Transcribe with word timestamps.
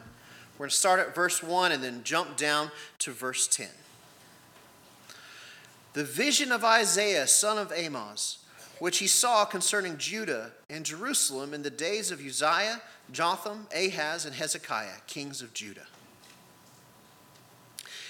We're 0.59 0.65
going 0.65 0.71
to 0.71 0.75
start 0.75 0.99
at 0.99 1.15
verse 1.15 1.41
1 1.41 1.71
and 1.71 1.81
then 1.81 2.01
jump 2.03 2.35
down 2.35 2.69
to 2.99 3.11
verse 3.11 3.47
10. 3.47 3.69
The 5.93 6.03
vision 6.03 6.51
of 6.51 6.65
Isaiah, 6.65 7.27
son 7.27 7.57
of 7.57 7.71
Amos, 7.73 8.39
which 8.77 8.97
he 8.97 9.07
saw 9.07 9.45
concerning 9.45 9.97
Judah 9.97 10.51
and 10.69 10.85
Jerusalem 10.85 11.53
in 11.53 11.63
the 11.63 11.69
days 11.69 12.11
of 12.11 12.19
Uzziah, 12.19 12.81
Jotham, 13.09 13.67
Ahaz, 13.73 14.25
and 14.25 14.35
Hezekiah, 14.35 14.99
kings 15.07 15.41
of 15.41 15.53
Judah. 15.53 15.87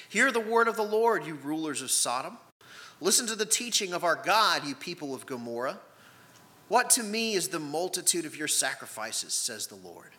Hear 0.09 0.31
the 0.31 0.39
word 0.39 0.67
of 0.67 0.75
the 0.75 0.81
Lord, 0.81 1.27
you 1.27 1.35
rulers 1.35 1.83
of 1.83 1.91
Sodom. 1.91 2.39
Listen 2.99 3.27
to 3.27 3.35
the 3.35 3.45
teaching 3.45 3.93
of 3.93 4.03
our 4.03 4.15
God, 4.15 4.65
you 4.65 4.73
people 4.73 5.13
of 5.13 5.27
Gomorrah. 5.27 5.77
What 6.67 6.89
to 6.91 7.03
me 7.03 7.35
is 7.35 7.49
the 7.49 7.59
multitude 7.59 8.25
of 8.25 8.35
your 8.35 8.47
sacrifices, 8.47 9.35
says 9.35 9.67
the 9.67 9.75
Lord? 9.75 10.09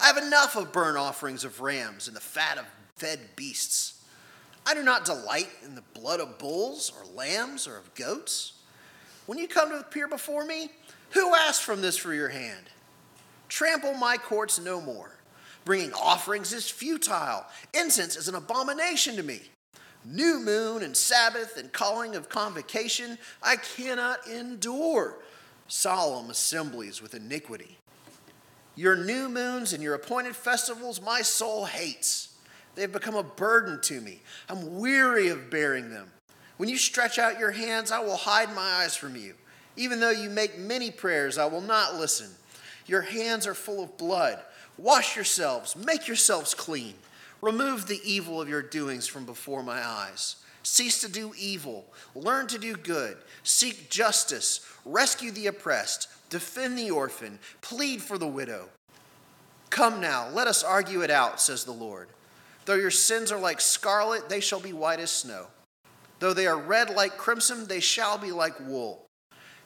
I 0.00 0.06
have 0.06 0.16
enough 0.16 0.56
of 0.56 0.72
burnt 0.72 0.96
offerings 0.96 1.44
of 1.44 1.60
rams 1.60 2.06
and 2.06 2.16
the 2.16 2.20
fat 2.20 2.58
of 2.58 2.64
fed 2.96 3.20
beasts. 3.36 4.04
I 4.64 4.74
do 4.74 4.82
not 4.82 5.04
delight 5.04 5.48
in 5.64 5.74
the 5.74 5.82
blood 5.94 6.20
of 6.20 6.38
bulls 6.38 6.92
or 6.96 7.06
lambs 7.14 7.66
or 7.66 7.76
of 7.76 7.94
goats. 7.94 8.52
When 9.26 9.38
you 9.38 9.48
come 9.48 9.70
to 9.70 9.78
appear 9.78 10.08
before 10.08 10.44
me, 10.44 10.70
who 11.10 11.34
asked 11.34 11.62
from 11.62 11.80
this 11.80 11.96
for 11.96 12.14
your 12.14 12.28
hand? 12.28 12.70
Trample 13.48 13.94
my 13.94 14.16
courts 14.16 14.60
no 14.60 14.80
more. 14.80 15.16
Bringing 15.64 15.92
offerings 15.92 16.52
is 16.52 16.70
futile. 16.70 17.44
Incense 17.74 18.16
is 18.16 18.28
an 18.28 18.34
abomination 18.34 19.16
to 19.16 19.22
me. 19.22 19.40
New 20.04 20.40
moon 20.40 20.82
and 20.82 20.96
Sabbath 20.96 21.56
and 21.56 21.72
calling 21.72 22.14
of 22.14 22.28
convocation 22.28 23.18
I 23.42 23.56
cannot 23.56 24.26
endure 24.26 25.18
solemn 25.66 26.30
assemblies 26.30 27.02
with 27.02 27.14
iniquity. 27.14 27.78
Your 28.78 28.94
new 28.94 29.28
moons 29.28 29.72
and 29.72 29.82
your 29.82 29.94
appointed 29.94 30.36
festivals, 30.36 31.02
my 31.02 31.20
soul 31.20 31.64
hates. 31.64 32.28
They 32.76 32.82
have 32.82 32.92
become 32.92 33.16
a 33.16 33.24
burden 33.24 33.80
to 33.82 34.00
me. 34.00 34.20
I'm 34.48 34.78
weary 34.78 35.30
of 35.30 35.50
bearing 35.50 35.90
them. 35.90 36.12
When 36.58 36.68
you 36.68 36.78
stretch 36.78 37.18
out 37.18 37.40
your 37.40 37.50
hands, 37.50 37.90
I 37.90 37.98
will 37.98 38.16
hide 38.16 38.54
my 38.54 38.62
eyes 38.84 38.94
from 38.94 39.16
you. 39.16 39.34
Even 39.74 39.98
though 39.98 40.12
you 40.12 40.30
make 40.30 40.60
many 40.60 40.92
prayers, 40.92 41.38
I 41.38 41.46
will 41.46 41.60
not 41.60 41.96
listen. 41.96 42.28
Your 42.86 43.00
hands 43.00 43.48
are 43.48 43.54
full 43.54 43.82
of 43.82 43.98
blood. 43.98 44.38
Wash 44.76 45.16
yourselves, 45.16 45.74
make 45.74 46.06
yourselves 46.06 46.54
clean. 46.54 46.94
Remove 47.42 47.88
the 47.88 48.00
evil 48.04 48.40
of 48.40 48.48
your 48.48 48.62
doings 48.62 49.08
from 49.08 49.26
before 49.26 49.64
my 49.64 49.84
eyes. 49.84 50.36
Cease 50.62 51.00
to 51.00 51.10
do 51.10 51.32
evil. 51.38 51.86
Learn 52.14 52.46
to 52.48 52.58
do 52.58 52.74
good. 52.74 53.16
Seek 53.42 53.90
justice. 53.90 54.60
Rescue 54.84 55.30
the 55.30 55.46
oppressed. 55.46 56.08
Defend 56.30 56.78
the 56.78 56.90
orphan. 56.90 57.38
Plead 57.60 58.02
for 58.02 58.18
the 58.18 58.26
widow. 58.26 58.68
Come 59.70 60.00
now, 60.00 60.28
let 60.30 60.46
us 60.46 60.62
argue 60.62 61.02
it 61.02 61.10
out, 61.10 61.40
says 61.40 61.64
the 61.64 61.72
Lord. 61.72 62.08
Though 62.64 62.74
your 62.74 62.90
sins 62.90 63.30
are 63.32 63.38
like 63.38 63.60
scarlet, 63.60 64.28
they 64.28 64.40
shall 64.40 64.60
be 64.60 64.72
white 64.72 65.00
as 65.00 65.10
snow. 65.10 65.46
Though 66.20 66.34
they 66.34 66.46
are 66.46 66.58
red 66.58 66.90
like 66.90 67.16
crimson, 67.16 67.66
they 67.66 67.80
shall 67.80 68.18
be 68.18 68.32
like 68.32 68.58
wool. 68.60 69.06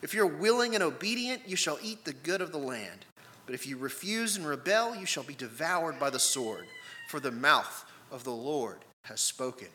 If 0.03 0.15
you're 0.15 0.27
willing 0.27 0.75
and 0.75 0.83
obedient, 0.83 1.43
you 1.47 1.57
shall 1.57 1.79
eat 1.83 2.05
the 2.05 2.13
good 2.13 2.41
of 2.41 2.53
the 2.53 2.59
land. 2.59 3.07
But 3.47 3.55
if 3.55 3.67
you 3.67 3.77
refuse 3.77 4.37
and 4.37 4.47
rebel, 4.47 4.95
you 4.95 5.07
shall 5.07 5.23
be 5.23 5.35
devoured 5.35 5.99
by 5.99 6.11
the 6.11 6.19
sword, 6.19 6.67
for 7.09 7.21
the 7.21 7.31
mouth 7.31 7.85
of 8.11 8.25
the 8.25 8.33
Lord 8.33 8.79
has 9.05 9.21
spoken. 9.21 9.69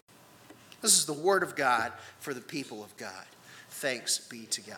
This 0.81 0.97
is 0.97 1.05
the 1.05 1.13
word 1.13 1.43
of 1.43 1.55
God 1.55 1.91
for 2.19 2.33
the 2.33 2.41
people 2.41 2.83
of 2.83 2.95
God. 2.97 3.25
Thanks 3.69 4.19
be 4.19 4.45
to 4.47 4.61
God. 4.61 4.77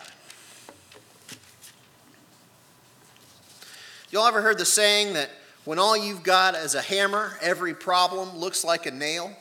Y'all 4.12 4.26
ever 4.26 4.42
heard 4.42 4.58
the 4.58 4.66
saying 4.66 5.14
that 5.14 5.30
when 5.66 5.78
all 5.78 5.96
you've 5.96 6.24
got 6.24 6.56
is 6.56 6.74
a 6.74 6.82
hammer, 6.82 7.38
every 7.42 7.74
problem 7.74 8.38
looks 8.38 8.64
like 8.64 8.86
a 8.86 8.92
nail? 8.92 9.36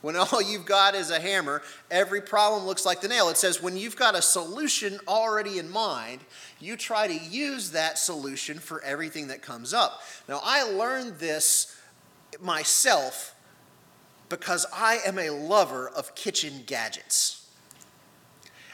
When 0.00 0.16
all 0.16 0.40
you've 0.46 0.64
got 0.64 0.94
is 0.94 1.10
a 1.10 1.20
hammer, 1.20 1.62
every 1.90 2.20
problem 2.20 2.64
looks 2.64 2.86
like 2.86 3.00
the 3.00 3.08
nail. 3.08 3.28
It 3.28 3.36
says 3.36 3.62
when 3.62 3.76
you've 3.76 3.96
got 3.96 4.14
a 4.14 4.22
solution 4.22 4.98
already 5.06 5.58
in 5.58 5.70
mind, 5.70 6.20
you 6.60 6.76
try 6.76 7.06
to 7.06 7.14
use 7.14 7.72
that 7.72 7.98
solution 7.98 8.58
for 8.58 8.82
everything 8.82 9.28
that 9.28 9.42
comes 9.42 9.74
up. 9.74 10.00
Now, 10.28 10.40
I 10.42 10.62
learned 10.62 11.18
this 11.18 11.76
myself 12.40 13.34
because 14.32 14.64
I 14.72 14.96
am 15.04 15.18
a 15.18 15.28
lover 15.28 15.90
of 15.90 16.14
kitchen 16.14 16.62
gadgets. 16.64 17.46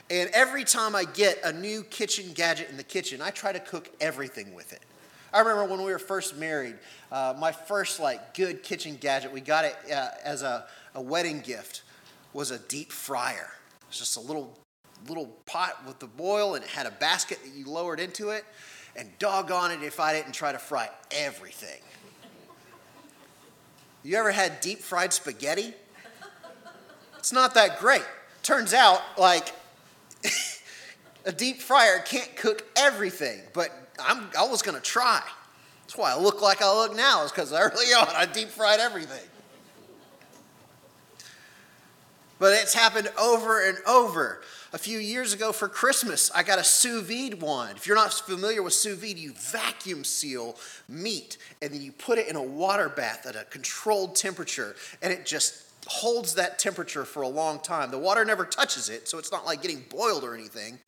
And 0.08 0.30
every 0.32 0.62
time 0.62 0.94
I 0.94 1.02
get 1.02 1.40
a 1.42 1.52
new 1.52 1.82
kitchen 1.82 2.32
gadget 2.32 2.70
in 2.70 2.76
the 2.76 2.84
kitchen, 2.84 3.20
I 3.20 3.30
try 3.30 3.50
to 3.50 3.58
cook 3.58 3.90
everything 4.00 4.54
with 4.54 4.72
it. 4.72 4.82
I 5.34 5.40
remember 5.40 5.64
when 5.64 5.84
we 5.84 5.90
were 5.90 5.98
first 5.98 6.36
married, 6.36 6.76
uh, 7.10 7.34
my 7.36 7.50
first 7.50 7.98
like 7.98 8.34
good 8.34 8.62
kitchen 8.62 8.98
gadget, 9.00 9.32
we 9.32 9.40
got 9.40 9.64
it 9.64 9.76
uh, 9.92 10.10
as 10.22 10.42
a, 10.42 10.66
a 10.94 11.02
wedding 11.02 11.40
gift, 11.40 11.82
was 12.32 12.52
a 12.52 12.60
deep 12.60 12.92
fryer. 12.92 13.50
It's 13.88 13.98
just 13.98 14.16
a 14.16 14.20
little 14.20 14.56
little 15.08 15.26
pot 15.44 15.84
with 15.88 15.98
the 15.98 16.06
boil, 16.06 16.54
and 16.54 16.64
it 16.64 16.70
had 16.70 16.86
a 16.86 16.90
basket 16.92 17.38
that 17.44 17.52
you 17.52 17.64
lowered 17.66 17.98
into 17.98 18.30
it. 18.30 18.44
And 18.94 19.08
doggone 19.18 19.72
it 19.72 19.82
if 19.82 19.98
I 19.98 20.12
didn't 20.12 20.32
try 20.32 20.52
to 20.52 20.58
fry 20.58 20.88
everything. 21.10 21.80
You 24.02 24.16
ever 24.16 24.30
had 24.30 24.60
deep 24.60 24.80
fried 24.80 25.12
spaghetti? 25.12 25.74
It's 27.18 27.32
not 27.32 27.54
that 27.54 27.80
great. 27.80 28.04
Turns 28.42 28.72
out, 28.72 29.00
like, 29.18 29.52
a 31.24 31.32
deep 31.32 31.60
fryer 31.60 31.98
can't 31.98 32.34
cook 32.36 32.64
everything, 32.76 33.40
but 33.52 33.70
I'm, 33.98 34.28
I 34.38 34.46
was 34.46 34.62
gonna 34.62 34.80
try. 34.80 35.22
That's 35.82 35.96
why 35.96 36.12
I 36.12 36.18
look 36.18 36.40
like 36.40 36.62
I 36.62 36.72
look 36.72 36.94
now, 36.94 37.24
is 37.24 37.32
because 37.32 37.52
early 37.52 37.86
on 37.86 38.08
I 38.14 38.26
deep 38.32 38.48
fried 38.48 38.80
everything. 38.80 39.28
But 42.38 42.52
it's 42.52 42.72
happened 42.72 43.10
over 43.20 43.66
and 43.68 43.78
over. 43.86 44.40
A 44.70 44.76
few 44.76 44.98
years 44.98 45.32
ago 45.32 45.52
for 45.52 45.66
Christmas, 45.66 46.30
I 46.34 46.42
got 46.42 46.58
a 46.58 46.64
sous 46.64 47.02
vide 47.02 47.40
one. 47.40 47.74
If 47.76 47.86
you're 47.86 47.96
not 47.96 48.12
familiar 48.12 48.62
with 48.62 48.74
sous 48.74 48.98
vide, 48.98 49.16
you 49.16 49.32
vacuum 49.32 50.04
seal 50.04 50.56
meat 50.90 51.38
and 51.62 51.72
then 51.72 51.80
you 51.80 51.90
put 51.90 52.18
it 52.18 52.28
in 52.28 52.36
a 52.36 52.42
water 52.42 52.90
bath 52.90 53.24
at 53.24 53.34
a 53.34 53.44
controlled 53.44 54.14
temperature 54.14 54.76
and 55.00 55.10
it 55.10 55.24
just 55.24 55.64
holds 55.86 56.34
that 56.34 56.58
temperature 56.58 57.06
for 57.06 57.22
a 57.22 57.28
long 57.28 57.60
time. 57.60 57.90
The 57.90 57.98
water 57.98 58.26
never 58.26 58.44
touches 58.44 58.90
it, 58.90 59.08
so 59.08 59.16
it's 59.16 59.32
not 59.32 59.46
like 59.46 59.62
getting 59.62 59.86
boiled 59.88 60.22
or 60.22 60.34
anything. 60.34 60.78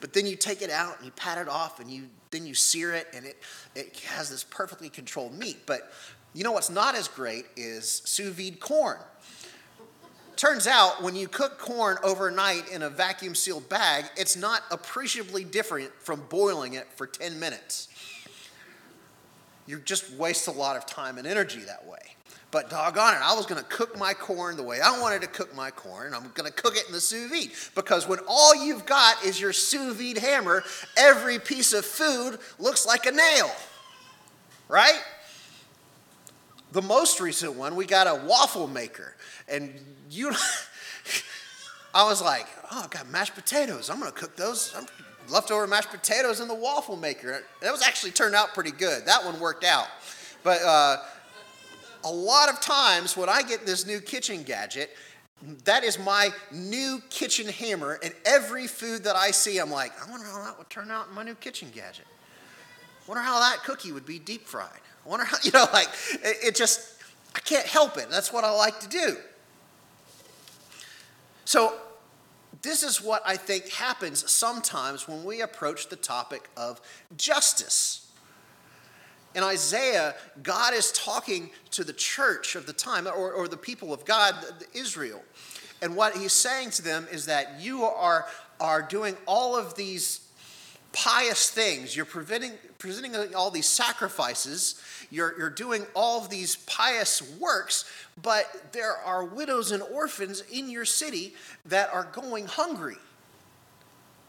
But 0.00 0.14
then 0.14 0.24
you 0.24 0.34
take 0.34 0.62
it 0.62 0.70
out 0.70 0.96
and 0.96 1.04
you 1.04 1.12
pat 1.12 1.36
it 1.36 1.48
off 1.48 1.80
and 1.80 1.90
you 1.90 2.04
then 2.30 2.46
you 2.46 2.54
sear 2.54 2.94
it 2.94 3.08
and 3.12 3.26
it, 3.26 3.36
it 3.74 3.98
has 4.06 4.30
this 4.30 4.42
perfectly 4.42 4.88
controlled 4.88 5.34
meat. 5.38 5.66
But 5.66 5.92
you 6.32 6.44
know 6.44 6.52
what's 6.52 6.70
not 6.70 6.94
as 6.94 7.08
great 7.08 7.44
is 7.58 8.00
sous 8.06 8.32
vide 8.32 8.58
corn. 8.58 8.96
Turns 10.38 10.68
out, 10.68 11.02
when 11.02 11.16
you 11.16 11.26
cook 11.26 11.58
corn 11.58 11.96
overnight 12.04 12.68
in 12.68 12.82
a 12.82 12.88
vacuum 12.88 13.34
sealed 13.34 13.68
bag, 13.68 14.04
it's 14.16 14.36
not 14.36 14.62
appreciably 14.70 15.42
different 15.42 15.90
from 15.98 16.22
boiling 16.28 16.74
it 16.74 16.86
for 16.94 17.08
10 17.08 17.40
minutes. 17.40 17.88
You 19.66 19.80
just 19.80 20.12
waste 20.12 20.46
a 20.46 20.52
lot 20.52 20.76
of 20.76 20.86
time 20.86 21.18
and 21.18 21.26
energy 21.26 21.58
that 21.62 21.84
way. 21.84 21.98
But 22.52 22.70
doggone 22.70 23.14
it, 23.14 23.20
I 23.20 23.34
was 23.34 23.46
going 23.46 23.60
to 23.60 23.68
cook 23.68 23.98
my 23.98 24.14
corn 24.14 24.56
the 24.56 24.62
way 24.62 24.80
I 24.80 25.00
wanted 25.00 25.22
to 25.22 25.26
cook 25.26 25.52
my 25.56 25.72
corn. 25.72 26.14
I'm 26.14 26.30
going 26.34 26.48
to 26.48 26.56
cook 26.56 26.76
it 26.76 26.86
in 26.86 26.92
the 26.92 27.00
sous 27.00 27.28
vide. 27.28 27.50
Because 27.74 28.06
when 28.06 28.20
all 28.28 28.54
you've 28.54 28.86
got 28.86 29.24
is 29.24 29.40
your 29.40 29.52
sous 29.52 29.96
vide 29.96 30.18
hammer, 30.18 30.62
every 30.96 31.40
piece 31.40 31.72
of 31.72 31.84
food 31.84 32.38
looks 32.60 32.86
like 32.86 33.06
a 33.06 33.10
nail. 33.10 33.50
Right? 34.68 35.02
The 36.72 36.82
most 36.82 37.20
recent 37.20 37.54
one, 37.54 37.76
we 37.76 37.86
got 37.86 38.06
a 38.06 38.24
waffle 38.26 38.66
maker. 38.66 39.14
And 39.48 39.72
you, 40.10 40.32
I 41.94 42.04
was 42.04 42.20
like, 42.20 42.46
oh, 42.70 42.82
I 42.84 42.88
got 42.88 43.08
mashed 43.08 43.34
potatoes. 43.34 43.88
I'm 43.90 43.98
going 43.98 44.12
to 44.12 44.18
cook 44.18 44.36
those. 44.36 44.74
I'm, 44.76 44.86
leftover 45.30 45.66
mashed 45.66 45.90
potatoes 45.90 46.40
in 46.40 46.48
the 46.48 46.54
waffle 46.54 46.96
maker. 46.96 47.42
That 47.60 47.72
was 47.72 47.82
actually 47.82 48.12
turned 48.12 48.34
out 48.34 48.54
pretty 48.54 48.70
good. 48.70 49.06
That 49.06 49.24
one 49.24 49.38
worked 49.40 49.64
out. 49.64 49.86
But 50.42 50.60
uh, 50.62 50.96
a 52.04 52.10
lot 52.10 52.48
of 52.48 52.60
times 52.60 53.16
when 53.16 53.28
I 53.28 53.42
get 53.42 53.66
this 53.66 53.86
new 53.86 54.00
kitchen 54.00 54.42
gadget, 54.42 54.90
that 55.64 55.84
is 55.84 55.98
my 55.98 56.30
new 56.50 57.00
kitchen 57.10 57.46
hammer, 57.46 58.00
and 58.02 58.12
every 58.24 58.66
food 58.66 59.04
that 59.04 59.14
I 59.14 59.30
see, 59.30 59.58
I'm 59.58 59.70
like, 59.70 59.92
I 60.04 60.10
wonder 60.10 60.26
how 60.26 60.42
that 60.44 60.58
would 60.58 60.68
turn 60.68 60.90
out 60.90 61.08
in 61.08 61.14
my 61.14 61.22
new 61.22 61.36
kitchen 61.36 61.70
gadget. 61.72 62.06
Wonder 63.06 63.22
how 63.22 63.38
that 63.38 63.62
cookie 63.64 63.92
would 63.92 64.04
be 64.04 64.18
deep 64.18 64.46
fried. 64.46 64.80
Wonder 65.08 65.24
how, 65.24 65.38
you 65.42 65.50
know, 65.50 65.66
like, 65.72 65.88
it, 66.22 66.36
it 66.48 66.54
just, 66.54 66.94
I 67.34 67.40
can't 67.40 67.66
help 67.66 67.96
it. 67.96 68.10
That's 68.10 68.32
what 68.32 68.44
I 68.44 68.50
like 68.50 68.78
to 68.80 68.88
do. 68.88 69.16
So, 71.44 71.74
this 72.60 72.82
is 72.82 73.00
what 73.00 73.22
I 73.24 73.36
think 73.36 73.68
happens 73.68 74.30
sometimes 74.30 75.08
when 75.08 75.24
we 75.24 75.40
approach 75.40 75.88
the 75.88 75.96
topic 75.96 76.50
of 76.56 76.80
justice. 77.16 78.10
In 79.34 79.44
Isaiah, 79.44 80.14
God 80.42 80.74
is 80.74 80.90
talking 80.92 81.50
to 81.70 81.84
the 81.84 81.92
church 81.92 82.56
of 82.56 82.66
the 82.66 82.72
time, 82.72 83.06
or, 83.06 83.32
or 83.32 83.46
the 83.46 83.56
people 83.56 83.92
of 83.92 84.04
God, 84.04 84.34
Israel. 84.74 85.22
And 85.80 85.94
what 85.94 86.16
he's 86.16 86.32
saying 86.32 86.70
to 86.70 86.82
them 86.82 87.06
is 87.12 87.26
that 87.26 87.60
you 87.60 87.84
are, 87.84 88.26
are 88.60 88.82
doing 88.82 89.16
all 89.26 89.56
of 89.56 89.76
these 89.76 90.27
pious 90.98 91.48
things. 91.48 91.94
You're 91.94 92.04
presenting, 92.04 92.52
all 93.36 93.50
these 93.52 93.66
sacrifices. 93.66 94.82
You're, 95.10 95.38
you're 95.38 95.50
doing 95.50 95.86
all 95.94 96.20
of 96.20 96.28
these 96.28 96.56
pious 96.56 97.22
works, 97.38 97.84
but 98.20 98.72
there 98.72 98.96
are 98.96 99.24
widows 99.24 99.70
and 99.70 99.80
orphans 99.82 100.42
in 100.52 100.68
your 100.68 100.84
city 100.84 101.34
that 101.66 101.88
are 101.92 102.08
going 102.12 102.46
hungry. 102.46 102.96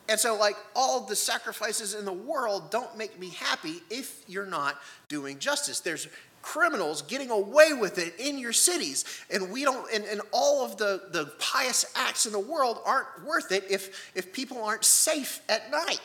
And 0.08 0.20
so, 0.20 0.36
like, 0.36 0.56
all 0.76 1.02
the 1.02 1.16
sacrifices 1.16 1.96
in 1.96 2.06
the 2.06 2.14
world 2.14 2.70
don't 2.70 2.96
make 2.96 3.20
me 3.20 3.30
happy 3.30 3.82
if 3.90 4.24
you're 4.28 4.46
not 4.46 4.80
doing 5.08 5.40
justice. 5.40 5.80
There's 5.80 6.08
criminals 6.42 7.02
getting 7.02 7.32
away 7.32 7.74
with 7.74 7.98
it 7.98 8.14
in 8.20 8.38
your 8.38 8.54
cities. 8.54 9.06
And 9.32 9.52
we 9.52 9.64
don't, 9.64 9.92
and, 9.92 10.06
and 10.06 10.22
all 10.32 10.64
of 10.64 10.78
the, 10.78 11.10
the 11.12 11.34
pious 11.40 11.92
acts 11.96 12.28
in 12.28 12.32
the 12.32 12.40
world 12.40 12.80
aren't 12.86 13.26
worth 13.26 13.52
it 13.52 13.66
if, 13.72 14.12
if 14.16 14.32
people 14.32 14.64
aren't 14.64 14.86
safe 14.86 15.42
at 15.50 15.72
night. 15.72 16.00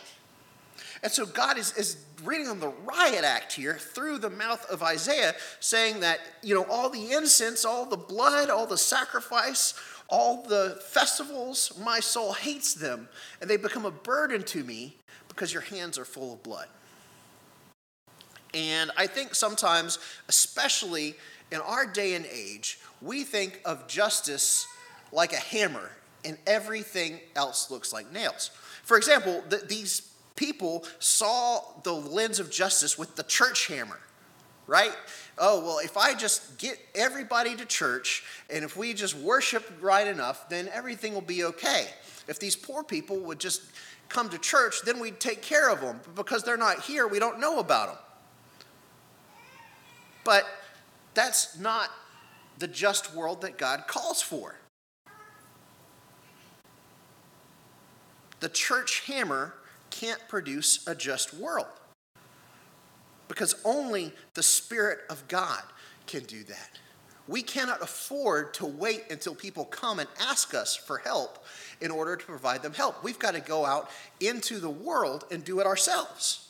And 1.04 1.12
so 1.12 1.26
God 1.26 1.58
is, 1.58 1.76
is 1.76 1.98
reading 2.24 2.48
on 2.48 2.58
the 2.60 2.72
riot 2.82 3.24
act 3.24 3.52
here 3.52 3.74
through 3.74 4.18
the 4.18 4.30
mouth 4.30 4.64
of 4.70 4.82
Isaiah, 4.82 5.34
saying 5.60 6.00
that, 6.00 6.18
you 6.42 6.54
know, 6.54 6.64
all 6.64 6.88
the 6.88 7.12
incense, 7.12 7.66
all 7.66 7.84
the 7.84 7.98
blood, 7.98 8.48
all 8.48 8.66
the 8.66 8.78
sacrifice, 8.78 9.74
all 10.08 10.42
the 10.44 10.80
festivals, 10.88 11.78
my 11.84 12.00
soul 12.00 12.32
hates 12.32 12.72
them, 12.72 13.10
and 13.42 13.50
they 13.50 13.58
become 13.58 13.84
a 13.84 13.90
burden 13.90 14.42
to 14.44 14.64
me 14.64 14.96
because 15.28 15.52
your 15.52 15.62
hands 15.62 15.98
are 15.98 16.06
full 16.06 16.32
of 16.32 16.42
blood. 16.42 16.68
And 18.54 18.90
I 18.96 19.06
think 19.06 19.34
sometimes, 19.34 19.98
especially 20.28 21.16
in 21.52 21.60
our 21.60 21.84
day 21.84 22.14
and 22.14 22.24
age, 22.32 22.78
we 23.02 23.24
think 23.24 23.60
of 23.66 23.86
justice 23.88 24.66
like 25.12 25.34
a 25.34 25.36
hammer 25.36 25.90
and 26.24 26.38
everything 26.46 27.20
else 27.36 27.70
looks 27.70 27.92
like 27.92 28.10
nails. 28.10 28.50
For 28.84 28.96
example, 28.96 29.42
the, 29.50 29.58
these 29.58 30.13
people 30.36 30.84
saw 30.98 31.60
the 31.82 31.92
lens 31.92 32.40
of 32.40 32.50
justice 32.50 32.98
with 32.98 33.16
the 33.16 33.22
church 33.22 33.66
hammer, 33.66 34.00
right? 34.66 34.92
Oh, 35.38 35.60
well, 35.64 35.78
if 35.78 35.96
I 35.96 36.14
just 36.14 36.58
get 36.58 36.78
everybody 36.94 37.54
to 37.56 37.64
church 37.64 38.24
and 38.50 38.64
if 38.64 38.76
we 38.76 38.94
just 38.94 39.16
worship 39.16 39.64
right 39.80 40.06
enough, 40.06 40.48
then 40.48 40.68
everything 40.72 41.14
will 41.14 41.20
be 41.20 41.44
okay. 41.44 41.86
If 42.28 42.38
these 42.38 42.56
poor 42.56 42.82
people 42.82 43.18
would 43.20 43.38
just 43.38 43.62
come 44.08 44.28
to 44.30 44.38
church, 44.38 44.82
then 44.84 45.00
we'd 45.00 45.20
take 45.20 45.42
care 45.42 45.70
of 45.70 45.80
them. 45.80 46.00
But 46.04 46.14
because 46.14 46.42
they're 46.42 46.56
not 46.56 46.80
here, 46.82 47.06
we 47.06 47.18
don't 47.18 47.40
know 47.40 47.58
about 47.58 47.88
them. 47.88 47.98
But 50.24 50.46
that's 51.14 51.58
not 51.58 51.90
the 52.58 52.68
just 52.68 53.14
world 53.14 53.42
that 53.42 53.58
God 53.58 53.84
calls 53.86 54.22
for. 54.22 54.56
The 58.40 58.48
church 58.48 59.00
hammer 59.06 59.54
can't 59.94 60.20
produce 60.28 60.84
a 60.88 60.94
just 60.94 61.32
world 61.34 61.66
because 63.28 63.54
only 63.64 64.12
the 64.34 64.42
Spirit 64.42 64.98
of 65.08 65.26
God 65.28 65.62
can 66.06 66.24
do 66.24 66.42
that. 66.44 66.70
We 67.28 67.42
cannot 67.42 67.80
afford 67.80 68.52
to 68.54 68.66
wait 68.66 69.04
until 69.10 69.34
people 69.34 69.64
come 69.64 70.00
and 70.00 70.08
ask 70.20 70.52
us 70.52 70.74
for 70.74 70.98
help 70.98 71.44
in 71.80 71.90
order 71.90 72.16
to 72.16 72.26
provide 72.26 72.62
them 72.62 72.74
help. 72.74 73.02
We've 73.04 73.18
got 73.18 73.34
to 73.34 73.40
go 73.40 73.64
out 73.64 73.88
into 74.20 74.58
the 74.58 74.68
world 74.68 75.24
and 75.30 75.44
do 75.44 75.60
it 75.60 75.66
ourselves 75.66 76.44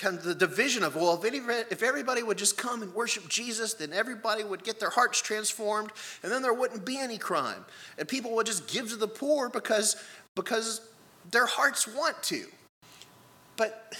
kind 0.00 0.16
of 0.16 0.24
the 0.24 0.34
division 0.34 0.82
of, 0.82 0.96
well, 0.96 1.14
if, 1.14 1.24
any, 1.24 1.38
if 1.70 1.82
everybody 1.82 2.22
would 2.22 2.38
just 2.38 2.56
come 2.56 2.82
and 2.82 2.92
worship 2.94 3.28
Jesus, 3.28 3.74
then 3.74 3.92
everybody 3.92 4.42
would 4.42 4.64
get 4.64 4.80
their 4.80 4.90
hearts 4.90 5.20
transformed, 5.20 5.90
and 6.22 6.32
then 6.32 6.40
there 6.42 6.54
wouldn't 6.54 6.84
be 6.84 6.98
any 6.98 7.18
crime. 7.18 7.64
And 7.98 8.08
people 8.08 8.34
would 8.34 8.46
just 8.46 8.66
give 8.66 8.88
to 8.88 8.96
the 8.96 9.06
poor 9.06 9.50
because, 9.50 9.96
because 10.34 10.80
their 11.30 11.46
hearts 11.46 11.88
want 11.88 12.22
to. 12.24 12.46
But 13.56 13.94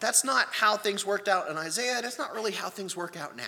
that's 0.00 0.24
not 0.24 0.48
how 0.50 0.76
things 0.76 1.06
worked 1.06 1.28
out 1.28 1.48
in 1.48 1.56
Isaiah. 1.56 2.00
That's 2.02 2.18
not 2.18 2.34
really 2.34 2.52
how 2.52 2.68
things 2.68 2.96
work 2.96 3.16
out 3.16 3.36
now. 3.36 3.44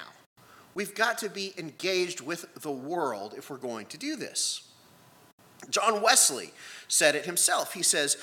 We've 0.75 0.95
got 0.95 1.19
to 1.19 1.29
be 1.29 1.53
engaged 1.59 2.21
with 2.21 2.47
the 2.63 2.71
world 2.71 3.35
if 3.37 3.51
we're 3.51 3.57
going 3.59 3.87
to 3.87 3.99
do 3.99 4.17
this. 4.17 4.69
John 5.71 6.03
Wesley 6.03 6.53
said 6.89 7.15
it 7.15 7.27
himself. 7.27 7.75
He 7.75 7.83
says, 7.83 8.17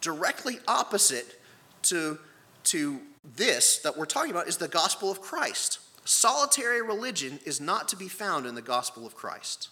directly 0.00 0.58
opposite 0.66 1.40
to 1.82 2.18
to 2.64 3.00
this 3.36 3.78
that 3.78 3.96
we're 3.96 4.04
talking 4.04 4.30
about 4.30 4.48
is 4.48 4.58
the 4.58 4.68
gospel 4.68 5.10
of 5.10 5.20
Christ. 5.20 5.78
Solitary 6.04 6.82
religion 6.82 7.38
is 7.44 7.60
not 7.60 7.88
to 7.88 7.96
be 7.96 8.08
found 8.08 8.46
in 8.46 8.54
the 8.54 8.62
gospel 8.62 9.06
of 9.06 9.14
Christ. 9.14 9.68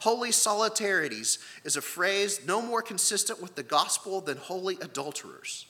Holy 0.00 0.30
solitarities 0.30 1.38
is 1.62 1.76
a 1.76 1.82
phrase 1.82 2.40
no 2.46 2.62
more 2.62 2.80
consistent 2.80 3.40
with 3.40 3.54
the 3.54 3.62
gospel 3.62 4.22
than 4.22 4.38
holy 4.38 4.78
adulterers. 4.80 5.66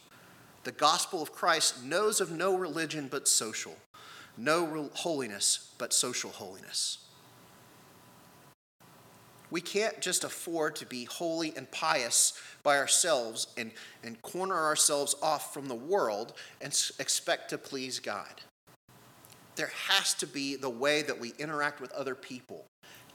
The 0.62 0.73
gospel 0.73 1.21
of 1.21 1.32
Christ 1.32 1.82
knows 1.82 2.21
of 2.21 2.31
no 2.31 2.56
religion 2.56 3.09
but 3.11 3.27
social, 3.27 3.77
no 4.37 4.88
holiness 4.94 5.73
but 5.79 5.93
social 5.93 6.31
holiness. 6.31 6.99
We 9.50 9.61
can't 9.61 10.00
just 10.00 10.23
afford 10.23 10.77
to 10.77 10.87
be 10.87 11.06
holy 11.06 11.53
and 11.56 11.69
pious 11.73 12.35
by 12.62 12.79
ourselves 12.79 13.49
and, 13.56 13.73
and 14.05 14.23
corner 14.23 14.55
ourselves 14.55 15.17
off 15.21 15.53
from 15.53 15.67
the 15.67 15.75
world 15.75 16.35
and 16.61 16.69
expect 17.00 17.50
to 17.50 17.59
please 17.59 17.99
God. 17.99 18.43
There 19.56 19.73
has 19.88 20.15
to 20.15 20.27
be 20.29 20.55
the 20.55 20.71
way 20.71 21.03
that 21.03 21.19
we 21.19 21.32
interact 21.41 21.81
with 21.81 21.91
other 21.91 22.15
people 22.15 22.67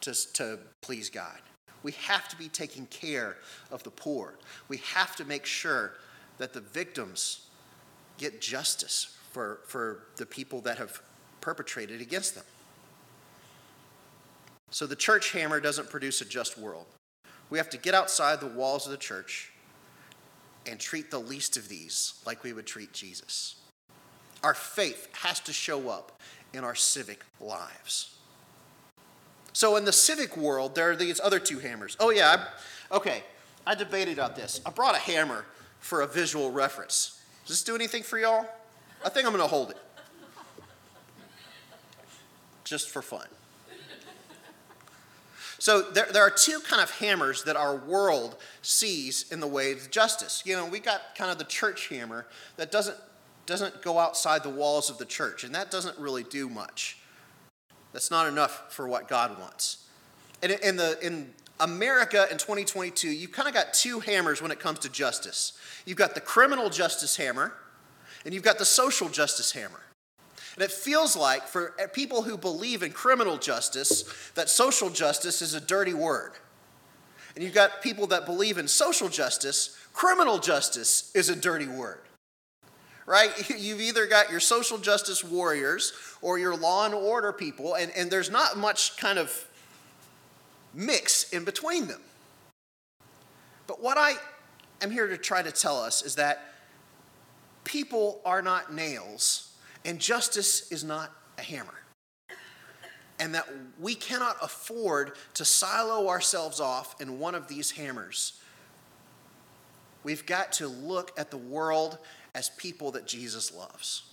to, 0.06 0.34
to 0.34 0.60
please 0.81 1.10
God. 1.10 1.40
We 1.84 1.92
have 1.94 2.28
to 2.30 2.36
be 2.36 2.48
taking 2.50 2.88
care 2.88 3.38
of 3.72 3.84
the 3.84 3.92
poor. 3.92 4.35
We 4.69 4.78
have 4.78 5.16
to 5.18 5.26
make 5.26 5.45
sure 5.45 5.94
that 6.38 6.54
the 6.54 6.62
victims 6.62 7.47
get 8.18 8.42
justice 8.42 9.16
for, 9.31 9.59
for 9.68 10.06
the 10.16 10.26
people 10.26 10.62
that 10.62 10.78
have 10.78 11.02
perpetrated 11.42 12.02
against 12.02 12.35
them. 12.35 12.44
So 14.71 14.88
the 14.88 14.95
church 14.95 15.31
hammer 15.31 15.59
doesn't 15.59 15.90
produce 15.90 16.21
a 16.21 16.26
just 16.26 16.57
world. 16.57 16.88
We 17.50 17.57
have 17.59 17.69
to 17.69 17.78
get 17.78 17.94
outside 17.94 18.40
the 18.40 18.47
walls 18.47 18.85
of 18.85 18.92
the 18.92 18.97
church 18.97 19.52
and 20.66 20.80
treat 20.80 21.12
the 21.12 21.19
least 21.19 21.57
of 21.57 21.69
these 21.69 22.16
like 22.26 22.44
we 22.44 22.54
would 22.54 22.66
treat 22.66 22.92
Jesus. 22.92 23.57
Our 24.44 24.54
faith 24.54 25.07
has 25.14 25.40
to 25.42 25.54
show 25.54 25.90
up 25.90 26.19
in 26.54 26.64
our 26.64 26.76
civic 26.76 27.24
lives. 27.40 28.16
So, 29.56 29.78
in 29.78 29.85
the 29.85 29.94
civic 29.94 30.35
world, 30.35 30.76
there 30.76 30.92
are 30.92 30.97
these 30.97 31.21
other 31.21 31.40
two 31.40 31.59
hammers. 31.59 31.95
Oh, 32.02 32.09
yeah, 32.09 32.45
I, 32.92 32.95
okay, 32.97 33.24
I 33.66 33.74
debated 33.74 34.18
about 34.18 34.35
this. 34.35 34.59
I 34.66 34.69
brought 34.69 34.95
a 34.95 34.97
hammer 34.97 35.45
for 35.80 36.02
a 36.02 36.07
visual 36.07 36.52
reference. 36.52 37.21
Does 37.45 37.56
this 37.56 37.64
do 37.64 37.74
anything 37.74 38.04
for 38.04 38.19
y'all? 38.19 38.45
I 39.06 39.07
think 39.07 39.26
I'm 39.26 39.31
going 39.31 39.42
to 39.42 39.47
hold 39.47 39.71
it. 39.71 39.78
Just 42.66 42.90
for 42.90 43.02
fun. 43.02 43.28
So 45.57 45.83
there, 45.83 46.07
there 46.12 46.24
are 46.24 46.30
two 46.30 46.59
kind 46.59 46.81
of 46.81 46.92
hammers 46.92 47.45
that 47.45 47.56
our 47.56 47.78
world 47.78 48.35
sees 48.62 49.31
in 49.31 49.40
the 49.40 49.47
way 49.47 49.71
of 49.71 49.90
justice. 49.90 50.44
You 50.45 50.57
know, 50.57 50.66
we 50.66 50.80
got 50.80 51.16
kind 51.18 51.31
of 51.31 51.38
the 51.38 51.45
church 51.45 51.88
hammer 51.88 52.26
that 52.57 52.74
doesn't, 52.74 52.97
doesn't 53.45 53.81
go 53.81 54.00
outside 54.00 54.44
the 54.44 54.50
walls 54.50 54.90
of 54.90 54.97
the 54.97 55.06
church, 55.06 55.45
and 55.45 55.56
that 55.56 55.71
doesn't 55.71 55.97
really 55.97 56.24
do 56.24 56.50
much. 56.50 56.97
That's 57.95 58.11
not 58.11 58.28
enough 58.28 58.73
for 58.73 58.90
what 58.90 59.07
God 59.07 59.40
wants. 59.40 59.78
And 60.44 60.52
in, 60.52 60.75
the, 60.75 60.97
in 61.02 61.33
America 61.61 62.28
in 62.30 62.37
2022, 62.37 63.07
you've 63.07 63.31
kind 63.31 63.47
of 63.47 63.54
got 63.54 63.73
two 63.73 64.02
hammers 64.02 64.42
when 64.42 64.52
it 64.52 64.59
comes 64.59 64.80
to 64.80 64.90
justice. 64.90 65.54
You've 65.85 65.97
got 65.97 66.14
the 66.14 66.19
criminal 66.19 66.69
justice 66.69 67.16
hammer, 67.16 67.54
and 68.25 68.33
you've 68.33 68.44
got 68.44 68.57
the 68.57 68.66
social 68.66 69.07
justice 69.07 69.54
hammer. 69.54 69.80
And 70.56 70.64
it 70.66 70.73
feels 70.73 71.16
like, 71.16 71.47
for 71.47 71.73
eh, 71.80 71.85
people 71.87 72.23
who 72.23 72.37
believe 72.37 72.83
in 72.83 72.92
criminal 72.92 73.37
justice, 73.37 74.04
that 74.35 74.49
social 74.49 74.90
justice 74.90 75.42
is 75.42 75.54
a 75.54 75.61
dirty 75.61 75.94
word. 75.94 76.33
And 77.33 77.45
you've 77.45 77.54
got 77.54 77.81
people 77.81 78.07
that 78.07 78.25
believe 78.25 78.57
in 78.57 78.68
social 78.68 79.07
justice, 79.07 79.80
criminal 79.94 80.37
justice 80.37 81.14
is 81.16 81.30
a 81.30 81.35
dirty 81.35 81.68
word. 81.68 82.02
Right? 83.06 83.31
You've 83.57 83.81
either 83.81 84.07
got 84.07 84.31
your 84.31 84.40
social 84.40 84.78
justice 84.78 85.24
warriors 85.24 85.94
or 86.21 86.40
your 86.40 86.56
law 86.56 86.85
and 86.85 86.94
order 86.94 87.31
people, 87.31 87.76
and, 87.76 87.92
and 87.95 88.09
there's 88.09 88.31
not 88.31 88.57
much 88.57 88.97
kind 88.97 89.19
of 89.19 89.47
mix 90.74 91.30
in 91.31 91.45
between 91.45 91.88
them. 91.88 92.02
But 93.68 93.81
what 93.81 93.97
I 93.97 94.14
am 94.81 94.92
here 94.92 95.07
to 95.07 95.18
try 95.18 95.42
to 95.42 95.52
tell 95.52 95.81
us 95.81 96.04
is 96.04 96.16
that 96.16 96.54
people 97.64 98.21
are 98.26 98.42
not 98.42 98.74
nails 98.74 99.52
and 99.85 100.00
justice 100.00 100.71
is 100.71 100.83
not 100.83 101.12
a 101.38 101.42
hammer. 101.42 101.74
And 103.19 103.33
that 103.33 103.47
we 103.80 103.95
cannot 103.95 104.35
afford 104.42 105.14
to 105.35 105.45
silo 105.45 106.09
ourselves 106.09 106.59
off 106.59 107.00
in 107.00 107.19
one 107.19 107.33
of 107.33 107.47
these 107.47 107.71
hammers. 107.71 108.42
We've 110.04 110.26
got 110.26 110.52
to 110.54 110.68
look 110.68 111.12
at 111.18 111.31
the 111.31 111.38
world 111.38 111.97
as 112.35 112.49
people 112.49 112.92
that 112.92 113.07
Jesus 113.07 113.51
loves. 113.51 114.04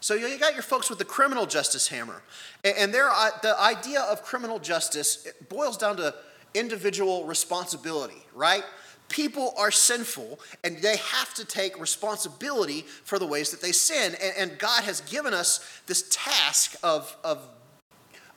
So 0.00 0.14
you 0.14 0.38
got 0.38 0.52
your 0.52 0.62
folks 0.62 0.88
with 0.88 1.00
the 1.00 1.04
criminal 1.04 1.46
justice 1.46 1.88
hammer. 1.88 2.22
And 2.62 2.94
there, 2.94 3.10
the 3.42 3.56
idea 3.58 4.02
of 4.02 4.22
criminal 4.22 4.60
justice 4.60 5.26
boils 5.48 5.76
down 5.76 5.96
to 5.96 6.14
individual 6.54 7.24
responsibility, 7.24 8.22
right? 8.34 8.62
People 9.08 9.54
are 9.56 9.70
sinful 9.70 10.38
and 10.62 10.78
they 10.78 10.96
have 10.96 11.34
to 11.34 11.44
take 11.44 11.80
responsibility 11.80 12.82
for 12.82 13.18
the 13.18 13.26
ways 13.26 13.50
that 13.50 13.62
they 13.62 13.72
sin. 13.72 14.14
And, 14.38 14.58
God 14.58 14.84
has 14.84 15.00
given 15.00 15.32
us 15.32 15.80
this 15.86 16.08
task 16.10 16.76
of, 16.82 17.16
of, 17.24 17.48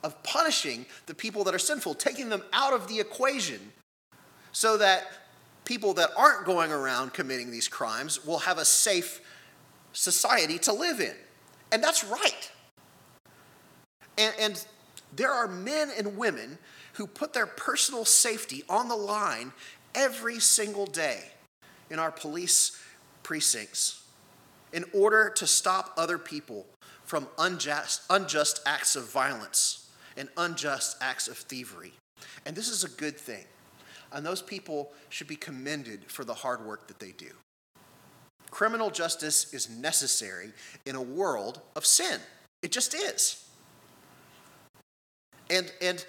of 0.02 0.20
punishing 0.22 0.86
the 1.06 1.14
people 1.14 1.44
that 1.44 1.54
are 1.54 1.58
sinful, 1.58 1.94
taking 1.94 2.30
them 2.30 2.42
out 2.52 2.72
of 2.72 2.88
the 2.88 2.98
equation 2.98 3.60
so 4.52 4.76
that 4.78 5.06
people 5.70 5.94
that 5.94 6.10
aren't 6.16 6.44
going 6.44 6.72
around 6.72 7.14
committing 7.14 7.48
these 7.48 7.68
crimes 7.68 8.26
will 8.26 8.40
have 8.40 8.58
a 8.58 8.64
safe 8.64 9.20
society 9.92 10.58
to 10.58 10.72
live 10.72 10.98
in. 10.98 11.14
And 11.70 11.80
that's 11.80 12.02
right. 12.02 12.50
And, 14.18 14.34
and 14.40 14.66
there 15.14 15.30
are 15.30 15.46
men 15.46 15.92
and 15.96 16.16
women 16.16 16.58
who 16.94 17.06
put 17.06 17.32
their 17.32 17.46
personal 17.46 18.04
safety 18.04 18.64
on 18.68 18.88
the 18.88 18.96
line 18.96 19.52
every 19.94 20.40
single 20.40 20.86
day 20.86 21.22
in 21.88 22.00
our 22.00 22.10
police 22.10 22.76
precincts 23.22 24.02
in 24.72 24.84
order 24.92 25.30
to 25.36 25.46
stop 25.46 25.94
other 25.96 26.18
people 26.18 26.66
from 27.04 27.28
unjust, 27.38 28.02
unjust 28.10 28.60
acts 28.66 28.96
of 28.96 29.08
violence 29.08 29.88
and 30.16 30.28
unjust 30.36 30.96
acts 31.00 31.28
of 31.28 31.36
thievery. 31.36 31.92
And 32.44 32.56
this 32.56 32.68
is 32.68 32.82
a 32.82 32.88
good 32.88 33.16
thing. 33.16 33.44
And 34.12 34.24
those 34.24 34.42
people 34.42 34.92
should 35.08 35.28
be 35.28 35.36
commended 35.36 36.04
for 36.08 36.24
the 36.24 36.34
hard 36.34 36.64
work 36.64 36.88
that 36.88 36.98
they 36.98 37.12
do. 37.12 37.30
Criminal 38.50 38.90
justice 38.90 39.54
is 39.54 39.70
necessary 39.70 40.52
in 40.84 40.96
a 40.96 41.02
world 41.02 41.60
of 41.76 41.86
sin. 41.86 42.20
It 42.62 42.72
just 42.72 42.94
is. 42.94 43.44
And, 45.48 45.72
and 45.80 46.04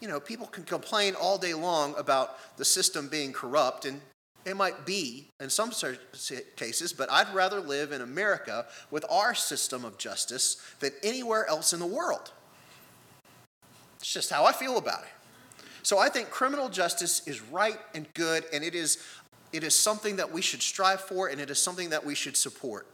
you 0.00 0.08
know, 0.08 0.20
people 0.20 0.46
can 0.46 0.64
complain 0.64 1.14
all 1.14 1.38
day 1.38 1.54
long 1.54 1.94
about 1.96 2.36
the 2.56 2.64
system 2.64 3.08
being 3.08 3.32
corrupt, 3.32 3.84
and 3.84 4.00
it 4.44 4.56
might 4.56 4.84
be 4.84 5.28
in 5.40 5.48
some 5.48 5.70
cases, 6.56 6.92
but 6.92 7.10
I'd 7.10 7.32
rather 7.32 7.60
live 7.60 7.92
in 7.92 8.00
America 8.00 8.66
with 8.90 9.04
our 9.08 9.34
system 9.34 9.84
of 9.84 9.98
justice 9.98 10.60
than 10.80 10.90
anywhere 11.02 11.46
else 11.46 11.72
in 11.72 11.78
the 11.80 11.86
world. 11.86 12.32
It's 14.00 14.12
just 14.12 14.30
how 14.30 14.44
I 14.44 14.52
feel 14.52 14.78
about 14.78 15.02
it. 15.02 15.21
So 15.82 15.98
I 15.98 16.08
think 16.08 16.30
criminal 16.30 16.68
justice 16.68 17.26
is 17.26 17.42
right 17.42 17.78
and 17.94 18.06
good, 18.14 18.44
and 18.52 18.62
it 18.62 18.74
is 18.74 18.98
it 19.52 19.64
is 19.64 19.74
something 19.74 20.16
that 20.16 20.32
we 20.32 20.40
should 20.40 20.62
strive 20.62 21.02
for 21.02 21.28
and 21.28 21.38
it 21.38 21.50
is 21.50 21.58
something 21.58 21.90
that 21.90 22.06
we 22.06 22.14
should 22.14 22.38
support. 22.38 22.86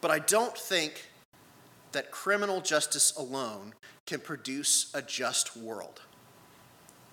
But 0.00 0.12
I 0.12 0.20
don't 0.20 0.56
think 0.56 1.06
that 1.90 2.12
criminal 2.12 2.60
justice 2.60 3.12
alone 3.16 3.74
can 4.06 4.20
produce 4.20 4.88
a 4.94 5.02
just 5.02 5.56
world. 5.56 6.00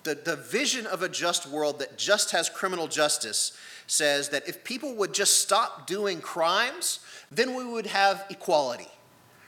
The, 0.03 0.13
the 0.13 0.35
vision 0.35 0.85
of 0.85 1.01
a 1.01 1.09
just 1.09 1.47
world 1.47 1.79
that 1.79 1.97
just 1.97 2.31
has 2.31 2.49
criminal 2.49 2.87
justice 2.87 3.57
says 3.87 4.29
that 4.29 4.47
if 4.47 4.63
people 4.63 4.93
would 4.93 5.13
just 5.13 5.39
stop 5.39 5.87
doing 5.87 6.21
crimes, 6.21 6.99
then 7.31 7.55
we 7.55 7.65
would 7.65 7.87
have 7.87 8.25
equality 8.29 8.87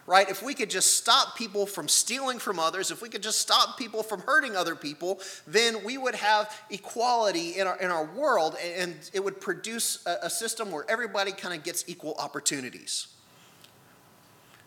right? 0.10 0.28
If 0.28 0.42
we 0.42 0.56
could 0.56 0.72
just 0.72 0.98
stop 0.98 1.38
people 1.38 1.68
from 1.68 1.88
stealing 1.88 2.40
from 2.40 2.58
others, 2.58 2.90
if 2.90 3.00
we 3.00 3.10
could 3.10 3.22
just 3.22 3.38
stop 3.38 3.78
people 3.78 4.02
from 4.02 4.22
hurting 4.22 4.56
other 4.56 4.76
people, 4.76 5.20
then 5.46 5.84
we 5.86 6.00
would 6.00 6.16
have 6.16 6.52
equality 6.72 7.60
in 7.60 7.68
our, 7.68 7.78
in 7.78 7.92
our 7.92 8.06
world 8.06 8.56
and 8.60 8.96
it 9.14 9.24
would 9.24 9.40
produce 9.40 10.04
a, 10.08 10.16
a 10.24 10.30
system 10.32 10.72
where 10.72 10.84
everybody 10.90 11.32
kind 11.32 11.54
of 11.54 11.64
gets 11.64 11.84
equal 11.88 12.16
opportunities. 12.16 13.10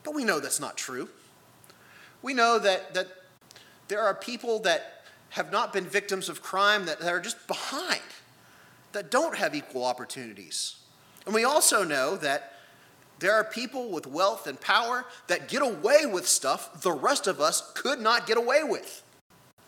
But 0.04 0.14
we 0.14 0.24
know 0.24 0.38
that's 0.38 0.60
not 0.60 0.76
true. 0.76 1.08
We 2.22 2.34
know 2.34 2.60
that, 2.60 2.94
that 2.94 3.08
there 3.88 4.00
are 4.00 4.14
people 4.14 4.60
that 4.60 5.06
have 5.30 5.50
not 5.50 5.72
been 5.72 5.86
victims 5.86 6.28
of 6.28 6.40
crime 6.40 6.86
that, 6.86 7.00
that 7.00 7.12
are 7.12 7.20
just 7.20 7.48
behind, 7.48 8.00
that 8.92 9.10
don't 9.10 9.36
have 9.36 9.56
equal 9.56 9.84
opportunities. 9.84 10.76
And 11.26 11.34
we 11.34 11.42
also 11.42 11.82
know 11.82 12.16
that 12.18 12.52
there 13.22 13.34
are 13.34 13.44
people 13.44 13.90
with 13.90 14.06
wealth 14.06 14.46
and 14.46 14.60
power 14.60 15.06
that 15.28 15.48
get 15.48 15.62
away 15.62 16.06
with 16.06 16.26
stuff 16.26 16.82
the 16.82 16.92
rest 16.92 17.26
of 17.26 17.40
us 17.40 17.72
could 17.74 18.00
not 18.00 18.26
get 18.26 18.36
away 18.36 18.62
with. 18.64 19.02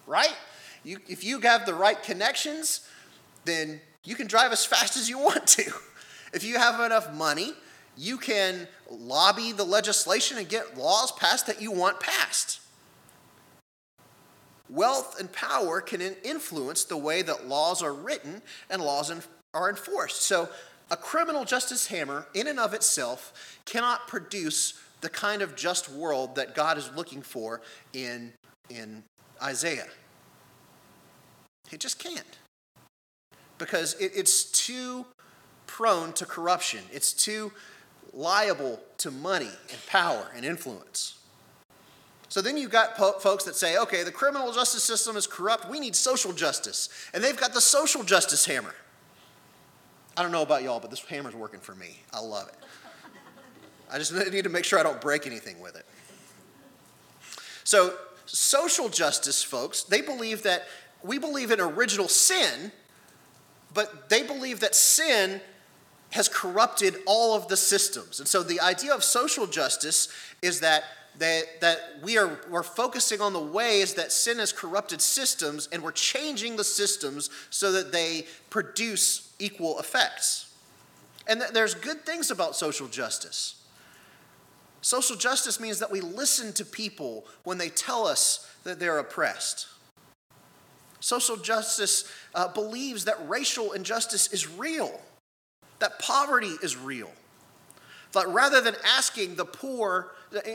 Right? 0.07 0.35
You, 0.83 0.99
if 1.09 1.25
you 1.25 1.41
have 1.41 1.65
the 1.65 1.73
right 1.73 2.01
connections, 2.03 2.87
then 3.45 3.81
you 4.05 4.17
can 4.17 4.27
drive 4.27 4.53
as 4.53 4.67
fast 4.75 4.97
as 4.97 5.09
you 5.09 5.19
want 5.19 5.47
to. 5.47 5.73
If 6.33 6.45
you 6.45 6.59
have 6.59 6.81
enough 6.81 7.15
money, 7.15 7.53
you 7.97 8.19
can 8.19 8.67
lobby 8.91 9.53
the 9.53 9.65
legislation 9.65 10.37
and 10.37 10.49
get 10.49 10.77
laws 10.77 11.13
passed 11.13 11.47
that 11.47 11.63
you 11.63 11.71
want 11.71 12.01
passed. 12.01 12.61
Wealth 14.69 15.21
and 15.21 15.31
power 15.31 15.81
can 15.81 16.01
influence 16.01 16.85
the 16.85 16.97
way 16.97 17.23
that 17.23 17.47
laws 17.47 17.83
are 17.83 17.93
written 17.93 18.43
and 18.69 18.83
laws 18.83 19.13
are 19.53 19.71
enforced. 19.71 20.23
So 20.23 20.49
a 20.91 20.97
criminal 20.97 21.45
justice 21.45 21.87
hammer, 21.87 22.27
in 22.35 22.47
and 22.47 22.61
of 22.61 22.75
itself, 22.75 23.59
cannot 23.65 24.07
produce 24.07 24.75
the 25.01 25.09
kind 25.09 25.43
of 25.43 25.57
just 25.57 25.91
world 25.91 26.37
that 26.37 26.55
God 26.55 26.79
is 26.79 26.91
looking 26.95 27.23
for 27.23 27.61
in, 27.93 28.33
in 28.71 29.03
Isaiah. 29.43 29.87
It 31.73 31.81
just 31.81 31.99
can't. 31.99 32.39
Because 33.59 33.95
it, 33.95 34.13
it's 34.15 34.45
too 34.45 35.07
prone 35.67 36.13
to 36.15 36.27
corruption, 36.27 36.81
it's 36.93 37.13
too 37.13 37.53
liable 38.13 38.81
to 38.99 39.11
money 39.11 39.51
and 39.71 39.87
power 39.87 40.29
and 40.37 40.45
influence. 40.45 41.19
So 42.29 42.41
then 42.41 42.57
you've 42.57 42.71
got 42.71 42.97
po- 42.97 43.19
folks 43.19 43.45
that 43.45 43.57
say, 43.57 43.77
okay, 43.79 44.03
the 44.03 44.13
criminal 44.13 44.53
justice 44.53 44.83
system 44.83 45.17
is 45.17 45.27
corrupt, 45.27 45.69
we 45.69 45.81
need 45.81 45.95
social 45.95 46.33
justice. 46.33 46.89
And 47.13 47.23
they've 47.23 47.37
got 47.37 47.55
the 47.55 47.61
social 47.61 48.03
justice 48.03 48.47
hammer. 48.47 48.75
I 50.17 50.23
don't 50.23 50.33
know 50.33 50.43
about 50.43 50.63
y'all, 50.63 50.81
but 50.81 50.91
this 50.91 51.01
hammer's 51.05 51.35
working 51.35 51.61
for 51.61 51.75
me. 51.75 51.99
I 52.13 52.21
love 52.21 52.49
it. 52.49 52.57
I 53.91 53.99
just 53.99 54.13
need 54.33 54.45
to 54.45 54.51
make 54.51 54.65
sure 54.65 54.79
I 54.79 54.83
don't 54.83 55.01
break 55.01 55.27
anything 55.27 55.61
with 55.61 55.77
it. 55.77 55.87
So, 57.65 57.95
social 58.27 58.89
justice 58.89 59.43
folks, 59.43 59.83
they 59.83 60.01
believe 60.01 60.43
that 60.43 60.67
we 61.03 61.19
believe 61.19 61.51
in 61.51 61.61
original 61.61 62.09
sin, 62.09 62.73
but 63.73 64.09
they 64.09 64.23
believe 64.23 64.61
that 64.61 64.75
sin 64.75 65.41
has 66.11 66.29
corrupted 66.29 66.97
all 67.07 67.35
of 67.35 67.49
the 67.49 67.57
systems. 67.57 68.21
And 68.21 68.29
so 68.29 68.43
the 68.43 68.61
idea 68.61 68.95
of 68.95 69.03
social 69.03 69.47
justice 69.47 70.09
is 70.43 70.61
that 70.61 70.85
that, 71.19 71.61
that 71.61 71.79
we 72.03 72.19
are 72.19 72.41
we're 72.51 72.63
focusing 72.63 73.21
on 73.21 73.33
the 73.33 73.41
ways 73.41 73.95
that 73.95 74.13
sin 74.13 74.39
has 74.39 74.53
corrupted 74.53 75.01
systems 75.01 75.69
and 75.73 75.83
we're 75.83 75.93
changing 75.93 76.57
the 76.57 76.65
systems 76.65 77.31
so 77.51 77.73
that 77.73 77.93
they 77.93 78.27
produce 78.51 79.33
equal 79.39 79.79
effects. 79.79 80.53
And 81.27 81.41
th- 81.41 81.53
there's 81.53 81.75
good 81.75 82.05
things 82.05 82.31
about 82.31 82.57
social 82.57 82.89
justice. 82.89 83.57
Social 84.81 85.17
justice 85.17 85.59
means 85.61 85.79
that 85.79 85.91
we 85.91 86.01
listen 86.01 86.53
to 86.55 86.65
people 86.65 87.25
when 87.45 87.57
they 87.57 87.71
tell 87.71 88.07
us 88.07 88.51
that 88.65 88.79
they're 88.79 88.99
oppressed. 88.99 89.67
Social 91.01 91.37
justice 91.37 92.11
uh, 92.35 92.49
believes 92.49 93.05
that 93.05 93.17
racial 93.29 93.73
injustice 93.73 94.33
is 94.33 94.49
real, 94.49 95.01
that 95.79 95.99
poverty 95.99 96.55
is 96.63 96.77
real. 96.77 97.11
But 98.15 98.33
rather 98.33 98.61
than 98.61 98.77
asking 98.85 99.35
the 99.35 99.45
poor, 99.45 100.13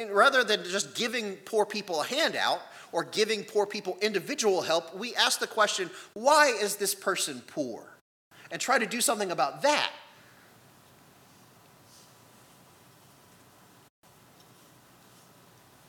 rather 0.09 0.45
than 0.45 0.63
just 0.63 0.95
giving 0.95 1.35
poor 1.43 1.65
people 1.65 2.01
a 2.01 2.05
handout 2.05 2.61
or 2.93 3.03
giving 3.03 3.43
poor 3.43 3.65
people 3.65 3.97
individual 4.01 4.61
help, 4.61 4.95
we 4.95 5.13
ask 5.15 5.41
the 5.41 5.47
question 5.47 5.91
why 6.13 6.47
is 6.47 6.77
this 6.77 6.95
person 6.95 7.43
poor? 7.47 7.83
And 8.49 8.61
try 8.61 8.79
to 8.79 8.85
do 8.85 9.01
something 9.01 9.29
about 9.29 9.61
that. 9.63 9.91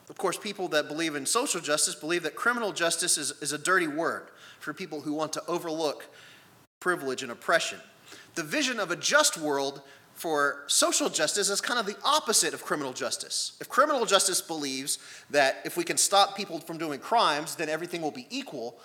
Of 0.09 0.17
course, 0.17 0.37
people 0.37 0.67
that 0.67 0.89
believe 0.89 1.15
in 1.15 1.25
social 1.25 1.61
justice 1.61 1.95
believe 1.95 2.23
that 2.23 2.35
criminal 2.35 2.73
justice 2.73 3.17
is, 3.17 3.31
is 3.41 3.53
a 3.53 3.57
dirty 3.57 3.87
word 3.87 4.27
for 4.59 4.73
people 4.73 5.01
who 5.01 5.13
want 5.13 5.31
to 5.33 5.43
overlook 5.47 6.05
privilege 6.81 7.23
and 7.23 7.31
oppression. 7.31 7.79
The 8.35 8.43
vision 8.43 8.77
of 8.77 8.91
a 8.91 8.97
just 8.97 9.37
world 9.37 9.81
for 10.21 10.65
social 10.67 11.09
justice 11.09 11.49
is 11.49 11.61
kind 11.61 11.79
of 11.79 11.87
the 11.87 11.95
opposite 12.05 12.53
of 12.53 12.63
criminal 12.63 12.93
justice. 12.93 13.53
If 13.59 13.67
criminal 13.67 14.05
justice 14.05 14.39
believes 14.39 14.99
that 15.31 15.55
if 15.65 15.75
we 15.75 15.83
can 15.83 15.97
stop 15.97 16.37
people 16.37 16.59
from 16.59 16.77
doing 16.77 16.99
crimes, 16.99 17.55
then 17.55 17.69
everything 17.69 18.03
will 18.03 18.11
be 18.11 18.27
equal, 18.29 18.77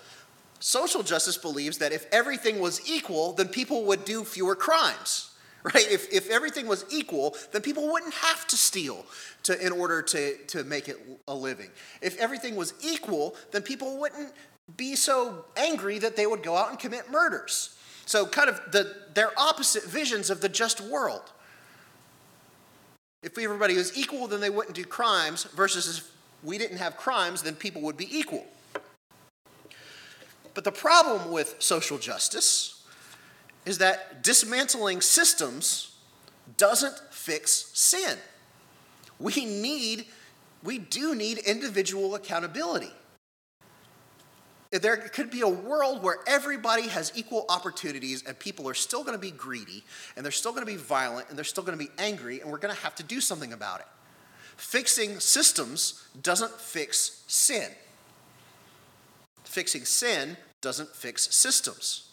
social 0.59 1.03
justice 1.03 1.37
believes 1.37 1.77
that 1.77 1.91
if 1.91 2.07
everything 2.11 2.59
was 2.59 2.89
equal, 2.89 3.33
then 3.33 3.49
people 3.49 3.85
would 3.85 4.03
do 4.03 4.23
fewer 4.23 4.55
crimes. 4.55 5.29
right? 5.63 5.85
If, 5.91 6.11
if 6.11 6.27
everything 6.31 6.65
was 6.65 6.85
equal, 6.91 7.35
then 7.51 7.61
people 7.61 7.91
wouldn't 7.91 8.15
have 8.15 8.47
to 8.47 8.57
steal 8.57 9.05
to, 9.43 9.63
in 9.63 9.71
order 9.71 10.01
to, 10.01 10.37
to 10.47 10.63
make 10.63 10.87
it 10.87 10.97
a 11.27 11.35
living. 11.35 11.69
If 12.01 12.17
everything 12.17 12.55
was 12.55 12.73
equal, 12.81 13.35
then 13.51 13.61
people 13.61 13.99
wouldn't 13.99 14.33
be 14.75 14.95
so 14.95 15.45
angry 15.55 15.99
that 15.99 16.15
they 16.15 16.25
would 16.25 16.41
go 16.41 16.55
out 16.55 16.71
and 16.71 16.79
commit 16.79 17.11
murders. 17.11 17.76
So, 18.07 18.25
kind 18.25 18.49
of 18.49 18.61
the, 18.71 18.95
their 19.13 19.37
opposite 19.37 19.83
visions 19.83 20.29
of 20.29 20.39
the 20.39 20.47
just 20.47 20.79
world. 20.79 21.33
If 23.21 23.37
everybody 23.37 23.75
was 23.75 23.95
equal, 23.97 24.27
then 24.27 24.39
they 24.39 24.49
wouldn't 24.49 24.75
do 24.75 24.85
crimes, 24.85 25.43
versus 25.43 25.97
if 25.97 26.11
we 26.41 26.57
didn't 26.57 26.77
have 26.77 26.95
crimes, 26.95 27.41
then 27.41 27.55
people 27.55 27.81
would 27.81 27.97
be 27.97 28.17
equal. 28.17 28.45
But 30.53 30.63
the 30.63 30.71
problem 30.71 31.31
with 31.31 31.55
social 31.59 31.97
justice 31.97 32.81
is 33.65 33.77
that 33.79 34.23
dismantling 34.23 35.01
systems 35.01 35.97
doesn't 36.55 36.97
fix 37.11 37.71
sin. 37.73 38.17
We 39.19 39.33
need, 39.45 40.05
we 40.63 40.77
do 40.79 41.13
need 41.13 41.39
individual 41.39 42.15
accountability. 42.15 42.93
There 44.71 44.97
could 44.97 45.31
be 45.31 45.41
a 45.41 45.47
world 45.47 46.03
where 46.03 46.17
everybody 46.27 46.89
has 46.89 47.11
equal 47.15 47.45
opportunities 47.47 48.23
and 48.23 48.37
people 48.37 48.67
are 48.67 48.73
still 48.73 49.03
going 49.03 49.15
to 49.15 49.21
be 49.21 49.31
greedy 49.31 49.83
and 50.15 50.25
they're 50.25 50.31
still 50.31 50.51
going 50.51 50.65
to 50.65 50.71
be 50.71 50.77
violent 50.77 51.29
and 51.29 51.37
they're 51.37 51.45
still 51.45 51.63
going 51.63 51.77
to 51.77 51.83
be 51.83 51.91
angry 51.97 52.41
and 52.41 52.51
we're 52.51 52.57
going 52.57 52.73
to 52.75 52.81
have 52.81 52.95
to 52.95 53.03
do 53.03 53.21
something 53.21 53.53
about 53.53 53.79
it. 53.79 53.87
Fixing 54.57 55.19
systems 55.19 56.07
doesn't 56.21 56.51
fix 56.51 57.23
sin. 57.27 57.69
Fixing 59.45 59.85
sin 59.85 60.35
doesn't 60.59 60.89
fix 60.89 61.33
systems. 61.33 62.09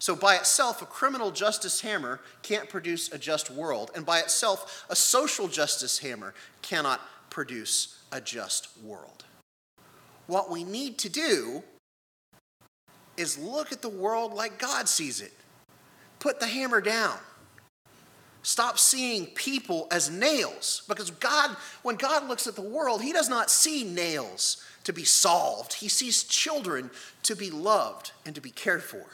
So, 0.00 0.16
by 0.16 0.36
itself, 0.36 0.80
a 0.80 0.86
criminal 0.86 1.30
justice 1.30 1.82
hammer 1.82 2.20
can't 2.42 2.70
produce 2.70 3.12
a 3.12 3.18
just 3.18 3.50
world. 3.50 3.90
And 3.94 4.06
by 4.06 4.20
itself, 4.20 4.86
a 4.88 4.96
social 4.96 5.46
justice 5.46 5.98
hammer 5.98 6.32
cannot 6.62 7.02
produce 7.28 7.98
a 8.10 8.18
just 8.18 8.68
world. 8.82 9.24
What 10.30 10.48
we 10.48 10.62
need 10.62 10.96
to 10.98 11.08
do 11.08 11.60
is 13.16 13.36
look 13.36 13.72
at 13.72 13.82
the 13.82 13.88
world 13.88 14.32
like 14.32 14.60
God 14.60 14.88
sees 14.88 15.20
it. 15.20 15.32
Put 16.20 16.38
the 16.38 16.46
hammer 16.46 16.80
down. 16.80 17.18
Stop 18.42 18.78
seeing 18.78 19.26
people 19.26 19.88
as 19.90 20.08
nails. 20.08 20.82
Because 20.86 21.10
God, 21.10 21.56
when 21.82 21.96
God 21.96 22.28
looks 22.28 22.46
at 22.46 22.54
the 22.54 22.62
world, 22.62 23.02
He 23.02 23.12
does 23.12 23.28
not 23.28 23.50
see 23.50 23.82
nails 23.82 24.64
to 24.84 24.92
be 24.92 25.02
solved, 25.02 25.72
He 25.72 25.88
sees 25.88 26.22
children 26.22 26.92
to 27.24 27.34
be 27.34 27.50
loved 27.50 28.12
and 28.24 28.32
to 28.36 28.40
be 28.40 28.52
cared 28.52 28.84
for. 28.84 29.04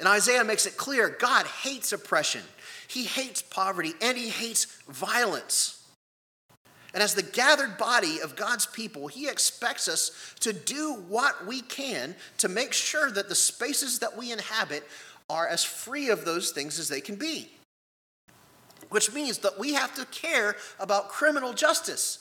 And 0.00 0.08
Isaiah 0.08 0.42
makes 0.42 0.66
it 0.66 0.76
clear 0.76 1.08
God 1.16 1.46
hates 1.46 1.92
oppression, 1.92 2.42
He 2.88 3.04
hates 3.04 3.40
poverty, 3.40 3.94
and 4.02 4.18
He 4.18 4.30
hates 4.30 4.64
violence. 4.88 5.79
And 6.92 7.02
as 7.02 7.14
the 7.14 7.22
gathered 7.22 7.78
body 7.78 8.20
of 8.20 8.36
God's 8.36 8.66
people, 8.66 9.06
He 9.06 9.28
expects 9.28 9.88
us 9.88 10.34
to 10.40 10.52
do 10.52 10.94
what 11.08 11.46
we 11.46 11.60
can 11.62 12.14
to 12.38 12.48
make 12.48 12.72
sure 12.72 13.10
that 13.10 13.28
the 13.28 13.34
spaces 13.34 14.00
that 14.00 14.16
we 14.16 14.32
inhabit 14.32 14.86
are 15.28 15.46
as 15.46 15.62
free 15.62 16.10
of 16.10 16.24
those 16.24 16.50
things 16.50 16.78
as 16.78 16.88
they 16.88 17.00
can 17.00 17.14
be. 17.14 17.50
Which 18.88 19.12
means 19.12 19.38
that 19.38 19.58
we 19.58 19.74
have 19.74 19.94
to 19.94 20.04
care 20.06 20.56
about 20.80 21.08
criminal 21.08 21.52
justice 21.52 22.18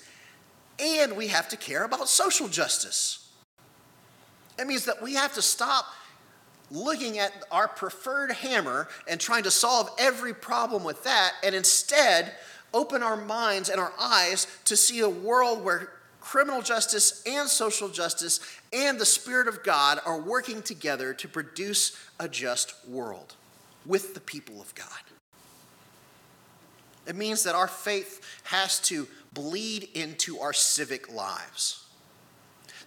and 0.79 1.17
we 1.17 1.27
have 1.27 1.49
to 1.49 1.57
care 1.57 1.83
about 1.83 2.07
social 2.07 2.47
justice. 2.47 3.31
It 4.59 4.67
means 4.67 4.85
that 4.85 5.01
we 5.01 5.15
have 5.15 5.33
to 5.33 5.41
stop 5.41 5.85
looking 6.71 7.17
at 7.17 7.31
our 7.51 7.67
preferred 7.67 8.31
hammer 8.31 8.87
and 9.07 9.19
trying 9.19 9.43
to 9.43 9.51
solve 9.51 9.89
every 9.97 10.33
problem 10.33 10.83
with 10.83 11.03
that 11.03 11.33
and 11.43 11.55
instead 11.55 12.33
open 12.73 13.03
our 13.03 13.17
minds 13.17 13.69
and 13.69 13.79
our 13.79 13.93
eyes 13.99 14.47
to 14.65 14.75
see 14.75 14.99
a 14.99 15.09
world 15.09 15.63
where 15.63 15.91
criminal 16.21 16.61
justice 16.61 17.23
and 17.25 17.47
social 17.49 17.89
justice 17.89 18.39
and 18.71 18.99
the 18.99 19.05
Spirit 19.05 19.47
of 19.47 19.63
God 19.63 19.99
are 20.05 20.19
working 20.19 20.61
together 20.61 21.13
to 21.13 21.27
produce 21.27 21.97
a 22.19 22.27
just 22.27 22.75
world 22.87 23.35
with 23.85 24.13
the 24.13 24.19
people 24.19 24.61
of 24.61 24.73
God. 24.75 24.87
It 27.07 27.15
means 27.15 27.43
that 27.43 27.55
our 27.55 27.67
faith 27.67 28.21
has 28.43 28.79
to 28.81 29.07
bleed 29.33 29.89
into 29.95 30.39
our 30.39 30.53
civic 30.53 31.11
lives. 31.11 31.85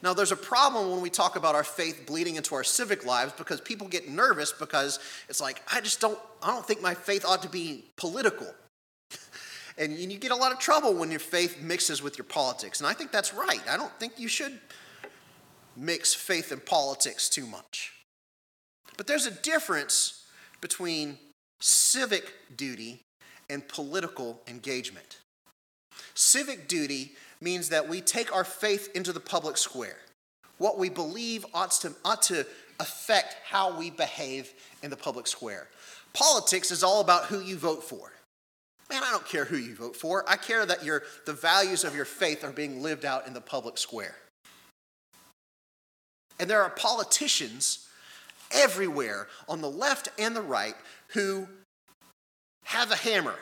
Now, 0.03 0.15
there's 0.15 0.33
a 0.33 0.37
problem 0.37 0.91
when 0.91 1.01
we 1.01 1.11
talk 1.11 1.37
about 1.37 1.55
our 1.55 1.65
faith 1.65 2.07
bleeding 2.07 2.35
into 2.35 2.57
our 2.57 2.65
civic 2.65 3.07
lives 3.07 3.33
because 3.33 3.61
people 3.61 3.87
get 3.87 4.09
nervous 4.09 4.53
because 4.53 4.99
it's 5.29 5.41
like, 5.41 5.63
I 5.73 5.81
just 5.81 6.01
don't, 6.01 6.19
I 6.43 6.49
don't 6.49 6.67
think 6.67 6.83
my 6.83 6.95
faith 6.95 7.25
ought 7.25 7.43
to 7.43 7.49
be 7.49 7.85
political. 7.97 8.53
And 9.79 9.97
you 9.99 10.19
get 10.19 10.31
a 10.31 10.37
lot 10.37 10.53
of 10.53 10.59
trouble 10.59 10.95
when 10.95 11.11
your 11.11 11.21
faith 11.21 11.61
mixes 11.63 12.03
with 12.03 12.19
your 12.19 12.27
politics. 12.27 12.81
And 12.81 12.87
I 12.87 12.93
think 12.93 13.11
that's 13.11 13.33
right. 13.33 13.63
I 13.69 13.77
don't 13.77 13.93
think 13.99 14.19
you 14.19 14.29
should 14.29 14.59
mix 15.77 16.15
faith 16.15 16.53
and 16.53 16.65
politics 16.65 17.29
too 17.29 17.47
much. 17.47 17.93
But 18.97 19.07
there's 19.07 19.27
a 19.27 19.31
difference 19.31 20.25
between 20.61 21.19
civic 21.61 22.33
duty 22.57 23.01
and 23.49 23.67
political 23.67 24.41
engagement. 24.47 25.19
Civic 26.15 26.69
duty 26.69 27.13
means 27.41 27.71
that 27.71 27.89
we 27.89 28.01
take 28.01 28.35
our 28.35 28.45
faith 28.45 28.91
into 28.95 29.13
the 29.13 29.21
public 29.21 29.57
square. 29.57 29.97
What 30.59 30.79
we 30.79 30.91
believe 30.91 31.45
ought 31.55 31.73
to, 31.81 31.93
ought 32.05 32.23
to 32.23 32.47
affect 32.79 33.37
how 33.45 33.77
we 33.77 33.91
behave 33.91 34.53
in 34.83 34.91
the 34.91 34.97
public 34.97 35.27
square. 35.27 35.69
Politics 36.13 36.71
is 36.71 36.85
all 36.85 37.01
about 37.01 37.25
who 37.25 37.41
you 37.41 37.57
vote 37.57 37.83
for. 37.83 38.12
Man, 38.93 39.03
I 39.03 39.11
don't 39.11 39.27
care 39.27 39.47
who 39.47 39.57
you 39.57 39.75
vote 39.75 39.97
for. 39.97 40.23
I 40.29 40.37
care 40.37 40.67
that 40.67 40.85
your, 40.85 41.03
the 41.25 41.33
values 41.33 41.83
of 41.83 41.97
your 41.97 42.05
faith 42.05 42.45
are 42.45 42.53
being 42.53 42.83
lived 42.83 43.07
out 43.07 43.27
in 43.27 43.33
the 43.33 43.41
public 43.41 43.79
square. 43.79 44.15
And 46.39 46.51
there 46.51 46.63
are 46.63 46.69
politicians 46.69 47.89
everywhere 48.51 49.29
on 49.49 49.63
the 49.63 49.71
left 49.71 50.11
and 50.19 50.37
the 50.37 50.43
right 50.43 50.75
who 51.09 51.49
have 52.65 52.91
a 52.91 52.97
hammer 52.97 53.37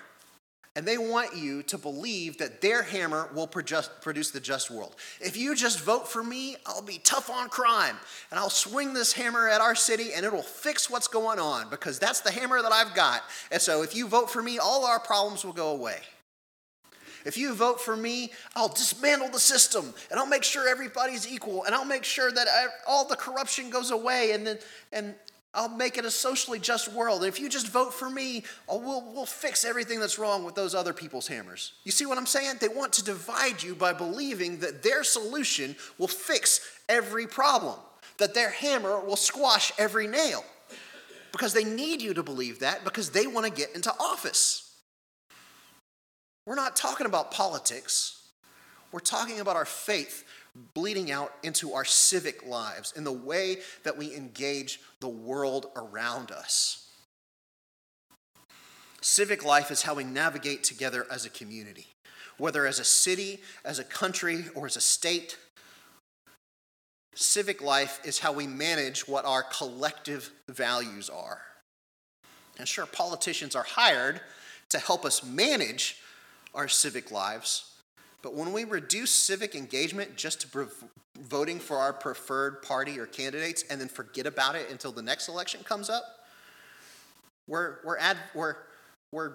and 0.76 0.86
they 0.86 0.98
want 0.98 1.36
you 1.36 1.62
to 1.64 1.76
believe 1.76 2.38
that 2.38 2.60
their 2.60 2.82
hammer 2.82 3.28
will 3.34 3.48
produce 3.48 4.30
the 4.30 4.40
just 4.40 4.70
world. 4.70 4.94
If 5.20 5.36
you 5.36 5.56
just 5.56 5.80
vote 5.80 6.06
for 6.06 6.22
me, 6.22 6.56
I'll 6.64 6.82
be 6.82 7.00
tough 7.02 7.28
on 7.28 7.48
crime 7.48 7.96
and 8.30 8.38
I'll 8.38 8.50
swing 8.50 8.94
this 8.94 9.12
hammer 9.12 9.48
at 9.48 9.60
our 9.60 9.74
city 9.74 10.12
and 10.14 10.24
it'll 10.24 10.42
fix 10.42 10.88
what's 10.88 11.08
going 11.08 11.40
on 11.40 11.68
because 11.70 11.98
that's 11.98 12.20
the 12.20 12.30
hammer 12.30 12.62
that 12.62 12.72
I've 12.72 12.94
got. 12.94 13.24
And 13.50 13.60
so 13.60 13.82
if 13.82 13.96
you 13.96 14.06
vote 14.06 14.30
for 14.30 14.42
me, 14.42 14.58
all 14.58 14.84
our 14.84 15.00
problems 15.00 15.44
will 15.44 15.52
go 15.52 15.70
away. 15.70 15.98
If 17.26 17.36
you 17.36 17.52
vote 17.54 17.80
for 17.80 17.96
me, 17.96 18.30
I'll 18.54 18.68
dismantle 18.68 19.28
the 19.30 19.40
system 19.40 19.92
and 20.10 20.18
I'll 20.18 20.26
make 20.26 20.44
sure 20.44 20.68
everybody's 20.68 21.30
equal 21.30 21.64
and 21.64 21.74
I'll 21.74 21.84
make 21.84 22.04
sure 22.04 22.30
that 22.30 22.46
all 22.86 23.06
the 23.06 23.16
corruption 23.16 23.70
goes 23.70 23.90
away 23.90 24.32
and 24.32 24.46
then 24.46 24.58
and 24.92 25.14
I'll 25.52 25.68
make 25.68 25.98
it 25.98 26.04
a 26.04 26.10
socially 26.10 26.60
just 26.60 26.92
world. 26.92 27.22
And 27.22 27.28
if 27.28 27.40
you 27.40 27.48
just 27.48 27.68
vote 27.68 27.92
for 27.92 28.08
me, 28.08 28.44
oh, 28.68 28.78
we'll, 28.78 29.12
we'll 29.12 29.26
fix 29.26 29.64
everything 29.64 29.98
that's 29.98 30.18
wrong 30.18 30.44
with 30.44 30.54
those 30.54 30.76
other 30.76 30.92
people's 30.92 31.26
hammers. 31.26 31.72
You 31.82 31.90
see 31.90 32.06
what 32.06 32.18
I'm 32.18 32.26
saying? 32.26 32.56
They 32.60 32.68
want 32.68 32.92
to 32.94 33.04
divide 33.04 33.60
you 33.62 33.74
by 33.74 33.92
believing 33.92 34.60
that 34.60 34.84
their 34.84 35.02
solution 35.02 35.74
will 35.98 36.06
fix 36.08 36.60
every 36.88 37.26
problem, 37.26 37.76
that 38.18 38.32
their 38.32 38.50
hammer 38.50 39.00
will 39.00 39.16
squash 39.16 39.72
every 39.76 40.06
nail. 40.06 40.44
Because 41.32 41.52
they 41.52 41.64
need 41.64 42.00
you 42.00 42.14
to 42.14 42.22
believe 42.22 42.60
that 42.60 42.84
because 42.84 43.10
they 43.10 43.26
want 43.26 43.46
to 43.46 43.52
get 43.52 43.74
into 43.74 43.92
office. 43.98 44.74
We're 46.46 46.56
not 46.56 46.76
talking 46.76 47.06
about 47.06 47.30
politics, 47.30 48.22
we're 48.92 49.00
talking 49.00 49.40
about 49.40 49.56
our 49.56 49.64
faith 49.64 50.24
bleeding 50.74 51.10
out 51.10 51.32
into 51.42 51.74
our 51.74 51.84
civic 51.84 52.46
lives 52.46 52.92
in 52.96 53.04
the 53.04 53.12
way 53.12 53.58
that 53.84 53.96
we 53.96 54.14
engage 54.14 54.80
the 55.00 55.08
world 55.08 55.66
around 55.76 56.30
us. 56.30 56.88
Civic 59.00 59.44
life 59.44 59.70
is 59.70 59.82
how 59.82 59.94
we 59.94 60.04
navigate 60.04 60.62
together 60.62 61.06
as 61.10 61.24
a 61.24 61.30
community, 61.30 61.86
whether 62.36 62.66
as 62.66 62.78
a 62.78 62.84
city, 62.84 63.40
as 63.64 63.78
a 63.78 63.84
country, 63.84 64.44
or 64.54 64.66
as 64.66 64.76
a 64.76 64.80
state. 64.80 65.38
Civic 67.14 67.62
life 67.62 68.00
is 68.04 68.18
how 68.18 68.32
we 68.32 68.46
manage 68.46 69.08
what 69.08 69.24
our 69.24 69.42
collective 69.42 70.30
values 70.48 71.08
are. 71.08 71.40
And 72.58 72.68
sure, 72.68 72.86
politicians 72.86 73.56
are 73.56 73.62
hired 73.62 74.20
to 74.68 74.78
help 74.78 75.04
us 75.06 75.24
manage 75.24 75.96
our 76.54 76.68
civic 76.68 77.10
lives, 77.10 77.69
but 78.22 78.34
when 78.34 78.52
we 78.52 78.64
reduce 78.64 79.10
civic 79.10 79.54
engagement 79.54 80.16
just 80.16 80.40
to 80.42 80.68
voting 81.18 81.58
for 81.58 81.78
our 81.78 81.92
preferred 81.92 82.62
party 82.62 82.98
or 82.98 83.06
candidates 83.06 83.64
and 83.70 83.80
then 83.80 83.88
forget 83.88 84.26
about 84.26 84.54
it 84.54 84.70
until 84.70 84.92
the 84.92 85.02
next 85.02 85.28
election 85.28 85.62
comes 85.64 85.88
up, 85.88 86.04
we're, 87.48 87.78
we're, 87.84 87.98
ad, 87.98 88.16
we're, 88.34 88.56
we're 89.12 89.32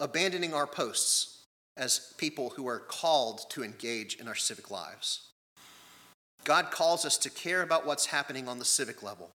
abandoning 0.00 0.54
our 0.54 0.66
posts 0.66 1.44
as 1.76 2.12
people 2.18 2.50
who 2.50 2.66
are 2.66 2.80
called 2.80 3.48
to 3.50 3.62
engage 3.62 4.16
in 4.16 4.28
our 4.28 4.34
civic 4.34 4.70
lives. 4.70 5.28
God 6.44 6.70
calls 6.70 7.04
us 7.04 7.16
to 7.18 7.30
care 7.30 7.62
about 7.62 7.86
what's 7.86 8.06
happening 8.06 8.48
on 8.48 8.58
the 8.58 8.64
civic 8.64 9.02
level. 9.02 9.30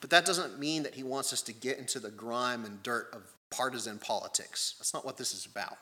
But 0.00 0.10
that 0.10 0.26
doesn't 0.26 0.58
mean 0.58 0.82
that 0.82 0.94
he 0.94 1.02
wants 1.02 1.32
us 1.32 1.42
to 1.42 1.52
get 1.52 1.78
into 1.78 1.98
the 1.98 2.10
grime 2.10 2.64
and 2.64 2.82
dirt 2.82 3.08
of 3.12 3.22
partisan 3.50 3.98
politics. 3.98 4.74
That's 4.78 4.92
not 4.92 5.04
what 5.04 5.16
this 5.16 5.32
is 5.32 5.46
about. 5.46 5.78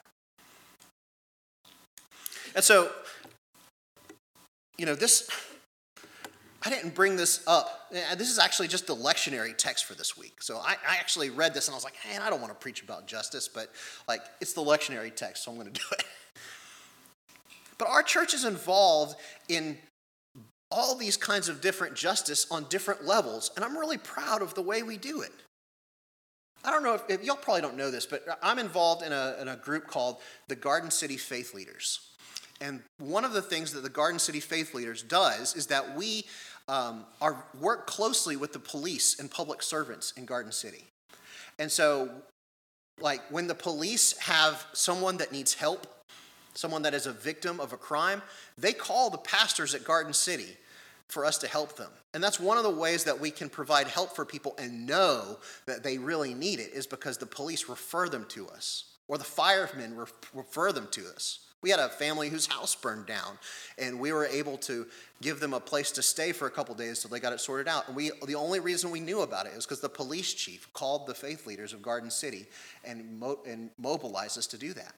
And 2.55 2.63
so, 2.63 2.91
you 4.79 4.87
know, 4.87 4.95
this, 4.95 5.29
I 6.63 6.71
didn't 6.71 6.95
bring 6.95 7.17
this 7.17 7.43
up. 7.47 7.89
Eh, 7.93 8.15
this 8.15 8.31
is 8.31 8.39
actually 8.39 8.69
just 8.69 8.87
the 8.87 8.97
lectionary 8.97 9.57
text 9.57 9.85
for 9.85 9.95
this 9.95 10.17
week. 10.17 10.43
So 10.43 10.59
I, 10.59 10.77
I 10.89 10.97
actually 10.97 11.31
read 11.31 11.55
this 11.55 11.69
and 11.69 11.75
I 11.75 11.77
was 11.77 11.85
like, 11.85 11.97
man, 12.09 12.23
I 12.23 12.31
don't 12.31 12.41
want 12.41 12.53
to 12.53 12.59
preach 12.59 12.83
about 12.83 13.07
justice, 13.07 13.49
but 13.49 13.71
like, 14.09 14.23
it's 14.41 14.53
the 14.53 14.63
lectionary 14.63 15.15
text, 15.15 15.45
so 15.45 15.51
I'm 15.51 15.59
going 15.59 15.67
to 15.73 15.81
do 15.81 15.87
it. 15.93 16.05
But 17.79 17.89
our 17.89 18.03
church 18.03 18.35
is 18.35 18.45
involved 18.45 19.17
in 19.49 19.79
all 20.71 20.97
these 20.97 21.17
kinds 21.17 21.49
of 21.49 21.61
different 21.61 21.95
justice 21.95 22.47
on 22.51 22.67
different 22.69 23.05
levels, 23.05 23.51
and 23.57 23.65
I'm 23.65 23.77
really 23.77 23.99
proud 23.99 24.43
of 24.43 24.55
the 24.55 24.63
way 24.63 24.83
we 24.83 24.97
do 24.97 25.23
it. 25.23 25.33
I 26.65 26.71
don't 26.71 26.83
know 26.83 26.95
if, 26.95 27.03
if 27.09 27.23
y'all 27.23 27.37
probably 27.37 27.61
don't 27.61 27.77
know 27.77 27.91
this, 27.91 28.07
but 28.07 28.25
I'm 28.43 28.59
involved 28.59 29.05
in 29.05 29.13
a, 29.13 29.37
in 29.41 29.49
a 29.49 29.57
group 29.57 29.87
called 29.87 30.17
the 30.49 30.57
Garden 30.57 30.91
City 30.91 31.17
Faith 31.17 31.53
Leaders. 31.55 32.14
And 32.61 32.83
one 32.99 33.25
of 33.25 33.33
the 33.33 33.43
things 33.43 33.73
that 33.73 33.83
the 33.83 33.91
Garden 33.91 34.19
City 34.19 34.41
Faith 34.41 34.75
Leaders 34.75 35.03
does 35.03 35.57
is 35.57 35.67
that 35.67 35.97
we 35.97 36.25
um, 36.69 37.05
are, 37.21 37.45
work 37.61 37.87
closely 37.87 38.37
with 38.37 38.53
the 38.53 38.59
police 38.59 39.19
and 39.19 39.31
public 39.31 39.63
servants 39.63 40.13
in 40.17 40.25
Garden 40.25 40.53
City. 40.53 40.85
And 41.59 41.71
so, 41.71 42.09
like, 43.01 43.21
when 43.31 43.47
the 43.47 43.55
police 43.55 44.17
have 44.19 44.67
someone 44.73 45.17
that 45.19 45.33
needs 45.33 45.55
help, 45.55 45.87
someone 46.55 46.83
that 46.83 46.95
is 46.95 47.07
a 47.07 47.13
victim 47.13 47.61
of 47.61 47.73
a 47.73 47.77
crime, 47.77 48.23
they 48.57 48.73
call 48.73 49.11
the 49.11 49.19
pastors 49.19 49.75
at 49.75 49.85
Garden 49.85 50.13
City 50.13 50.57
for 51.09 51.25
us 51.25 51.39
to 51.39 51.49
help 51.49 51.77
them. 51.77 51.91
And 52.15 52.23
that's 52.23 52.41
one 52.41 52.57
of 52.57 52.63
the 52.63 52.71
ways 52.71 53.05
that 53.05 53.19
we 53.19 53.31
can 53.31 53.49
provide 53.49 53.89
help 53.89 54.15
for 54.15 54.25
people 54.25 54.55
and 54.59 54.87
know 54.87 55.39
that 55.67 55.83
they 55.83 55.99
really 55.99 56.33
need 56.35 56.61
it 56.61 56.73
is 56.73 56.87
because 56.87 57.19
the 57.19 57.27
police 57.27 57.69
refer 57.69 58.09
them 58.09 58.25
to 58.31 58.49
us 58.49 58.85
or 59.09 59.19
the 59.19 59.25
firemen 59.25 59.97
refer 60.33 60.73
them 60.73 60.89
to 60.93 61.07
us. 61.15 61.41
We 61.65 61.71
had 61.71 61.81
a 61.81 61.89
family 61.89 62.29
whose 62.29 62.45
house 62.45 62.75
burned 62.75 63.07
down, 63.07 63.39
and 63.79 63.99
we 63.99 64.13
were 64.13 64.27
able 64.27 64.59
to 64.59 64.87
give 65.23 65.41
them 65.41 65.55
a 65.55 65.61
place 65.61 65.91
to 65.93 66.03
stay 66.03 66.33
for 66.33 66.47
a 66.47 66.51
couple 66.51 66.75
days 66.75 66.99
until 66.99 67.17
they 67.17 67.21
got 67.21 67.33
it 67.33 67.41
sorted 67.41 67.69
out. 67.69 67.87
And 67.87 67.97
we, 67.97 68.11
the 68.27 68.35
only 68.35 68.61
reason 68.61 68.91
we 68.91 69.01
knew 69.01 69.23
about 69.23 69.47
it 69.47 69.55
is 69.55 69.65
because 69.65 69.81
the 69.81 69.89
police 69.89 70.35
chief 70.35 70.71
called 70.75 71.07
the 71.07 71.15
faith 71.15 71.47
leaders 71.47 71.73
of 71.73 71.81
Garden 71.81 72.11
City 72.11 72.45
and, 72.85 73.19
mo- 73.19 73.39
and 73.47 73.71
mobilized 73.79 74.37
us 74.37 74.47
to 74.49 74.59
do 74.59 74.75
that. 74.75 74.93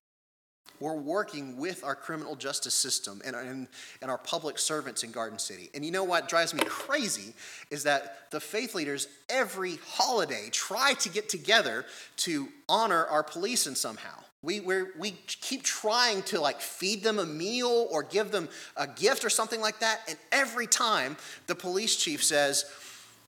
We're 0.81 0.96
working 0.96 1.57
with 1.57 1.85
our 1.85 1.94
criminal 1.94 2.35
justice 2.35 2.74
system 2.74 3.22
and, 3.24 3.37
and, 3.37 3.68
and 4.02 4.11
our 4.11 4.18
public 4.18 4.59
servants 4.59 5.05
in 5.05 5.12
Garden 5.12 5.38
City. 5.38 5.70
And 5.72 5.85
you 5.85 5.92
know 5.92 6.02
what 6.02 6.29
drives 6.29 6.52
me 6.52 6.64
crazy 6.66 7.33
is 7.70 7.85
that 7.85 8.33
the 8.33 8.40
faith 8.40 8.74
leaders 8.74 9.07
every 9.29 9.79
holiday 9.87 10.48
try 10.50 10.94
to 10.94 11.09
get 11.09 11.29
together 11.29 11.87
to 12.16 12.48
honor 12.68 13.07
our 13.07 13.22
police 13.22 13.68
in 13.68 13.76
somehow. 13.76 14.24
We, 14.46 14.61
we 14.61 15.11
keep 15.26 15.64
trying 15.64 16.22
to 16.22 16.40
like 16.40 16.61
feed 16.61 17.02
them 17.02 17.18
a 17.18 17.26
meal 17.26 17.88
or 17.90 18.04
give 18.04 18.30
them 18.30 18.48
a 18.76 18.87
gift 18.87 19.24
or 19.24 19.30
something 19.30 19.61
like 19.61 19.80
that. 19.80 20.02
And 20.09 20.16
every 20.30 20.68
time 20.68 21.16
the 21.48 21.56
police 21.56 21.96
chief 21.96 22.22
says, 22.22 22.64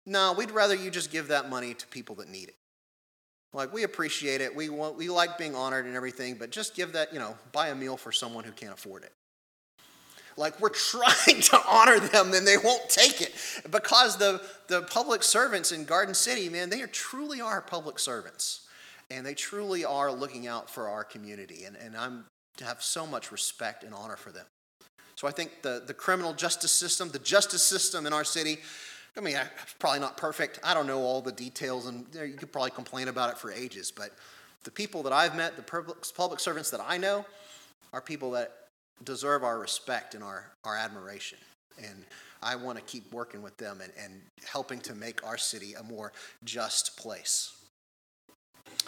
no, 0.07 0.33
we'd 0.33 0.52
rather 0.52 0.76
you 0.76 0.92
just 0.92 1.11
give 1.11 1.28
that 1.28 1.50
money 1.50 1.74
to 1.74 1.87
people 1.88 2.14
that 2.16 2.28
need 2.28 2.48
it. 2.48 2.54
Like, 3.52 3.72
we 3.72 3.83
appreciate 3.83 4.40
it. 4.40 4.54
We, 4.54 4.68
want, 4.68 4.96
we 4.96 5.09
like 5.09 5.38
being 5.38 5.57
honored 5.57 5.87
and 5.87 5.96
everything, 5.96 6.37
but 6.37 6.50
just 6.50 6.76
give 6.76 6.92
that, 6.92 7.12
you 7.12 7.18
know, 7.18 7.37
buy 7.50 7.68
a 7.68 7.74
meal 7.74 7.96
for 7.96 8.12
someone 8.12 8.44
who 8.44 8.52
can't 8.52 8.74
afford 8.74 9.02
it. 9.02 9.12
Like, 10.37 10.61
we're 10.61 10.68
trying 10.68 11.40
to 11.40 11.61
honor 11.68 11.98
them, 11.98 12.33
and 12.33 12.46
they 12.46 12.59
won't 12.59 12.88
take 12.88 13.20
it. 13.20 13.35
Because 13.70 14.18
the, 14.18 14.40
the 14.68 14.83
public 14.83 15.24
servants 15.24 15.72
in 15.72 15.85
Garden 15.85 16.14
City, 16.14 16.48
man, 16.48 16.70
they 16.70 16.81
are, 16.81 16.87
truly 16.87 17.40
are 17.40 17.61
public 17.61 17.98
servants. 17.98 18.67
And 19.11 19.25
they 19.25 19.35
truly 19.35 19.85
are 19.85 20.12
looking 20.12 20.47
out 20.47 20.68
for 20.68 20.88
our 20.88 21.05
community. 21.05 21.64
And, 21.64 21.77
and 21.77 21.97
I'm 21.97 22.25
have 22.64 22.83
so 22.83 23.07
much 23.07 23.31
respect 23.31 23.85
and 23.85 23.94
honor 23.94 24.16
for 24.16 24.31
them. 24.31 24.47
So 25.14 25.27
I 25.27 25.31
think 25.31 25.62
the, 25.62 25.83
the 25.87 25.94
criminal 25.94 26.33
justice 26.33 26.73
system, 26.73 27.09
the 27.11 27.18
justice 27.18 27.62
system 27.62 28.07
in 28.07 28.12
our 28.12 28.25
city, 28.25 28.59
I 29.16 29.21
mean, 29.21 29.37
it's 29.37 29.75
probably 29.79 30.01
not 30.01 30.16
perfect. 30.16 30.61
I 30.62 30.75
don't 30.75 30.87
know 30.87 31.01
all 31.01 31.21
the 31.21 31.33
details, 31.33 31.87
and 31.87 32.07
you 32.14 32.35
could 32.35 32.53
probably 32.53 32.71
complain 32.71 33.09
about 33.09 33.31
it 33.31 33.38
for 33.38 33.51
ages. 33.51 33.90
But 33.90 34.11
the 34.62 34.71
people 34.71 35.03
that 35.05 35.12
I've 35.12 35.35
met, 35.35 35.57
the 35.57 35.62
public 36.14 36.40
servants 36.40 36.71
that 36.71 36.81
I 36.87 36.99
know, 36.99 37.25
are 37.92 38.01
people 38.01 38.31
that 38.33 38.68
deserve 39.05 39.42
our 39.42 39.59
respect 39.59 40.14
and 40.14 40.23
our, 40.23 40.53
our 40.64 40.77
admiration. 40.77 41.38
And 41.79 42.05
I 42.42 42.55
want 42.55 42.79
to 42.79 42.85
keep 42.85 43.12
working 43.12 43.42
with 43.42 43.57
them 43.57 43.81
and, 43.81 43.92
and 44.01 44.21
helping 44.47 44.79
to 44.81 44.94
make 44.94 45.27
our 45.27 45.38
city 45.38 45.75
a 45.75 45.83
more 45.83 46.12
just 46.44 46.97
place. 46.97 47.58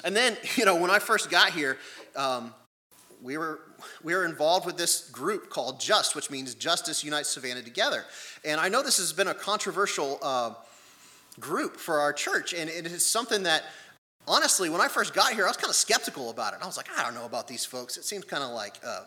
And 0.04 0.16
then, 0.16 0.36
you 0.56 0.64
know, 0.64 0.76
when 0.76 0.90
I 0.90 0.98
first 0.98 1.30
got 1.30 1.50
here, 1.50 1.78
um, 2.16 2.54
we 3.22 3.36
were, 3.36 3.60
we 4.02 4.14
were 4.14 4.24
involved 4.24 4.66
with 4.66 4.76
this 4.76 5.10
group 5.10 5.50
called 5.50 5.80
JUST, 5.80 6.16
which 6.16 6.30
means 6.30 6.54
Justice 6.54 7.04
Unites 7.04 7.28
Savannah 7.28 7.62
Together. 7.62 8.04
And 8.44 8.60
I 8.60 8.68
know 8.68 8.82
this 8.82 8.96
has 8.98 9.12
been 9.12 9.28
a 9.28 9.34
controversial 9.34 10.18
uh, 10.22 10.54
group 11.38 11.76
for 11.76 12.00
our 12.00 12.12
church, 12.12 12.54
and 12.54 12.70
it 12.70 12.86
is 12.86 13.04
something 13.04 13.42
that, 13.42 13.64
honestly, 14.26 14.70
when 14.70 14.80
I 14.80 14.88
first 14.88 15.12
got 15.12 15.34
here, 15.34 15.44
I 15.44 15.48
was 15.48 15.56
kind 15.56 15.70
of 15.70 15.76
skeptical 15.76 16.30
about 16.30 16.54
it. 16.54 16.60
I 16.62 16.66
was 16.66 16.76
like, 16.76 16.88
I 16.96 17.02
don't 17.02 17.14
know 17.14 17.26
about 17.26 17.46
these 17.46 17.64
folks. 17.64 17.96
It 17.96 18.04
seems 18.04 18.24
kind 18.24 18.42
of 18.42 18.50
like 18.50 18.82
a 18.82 19.04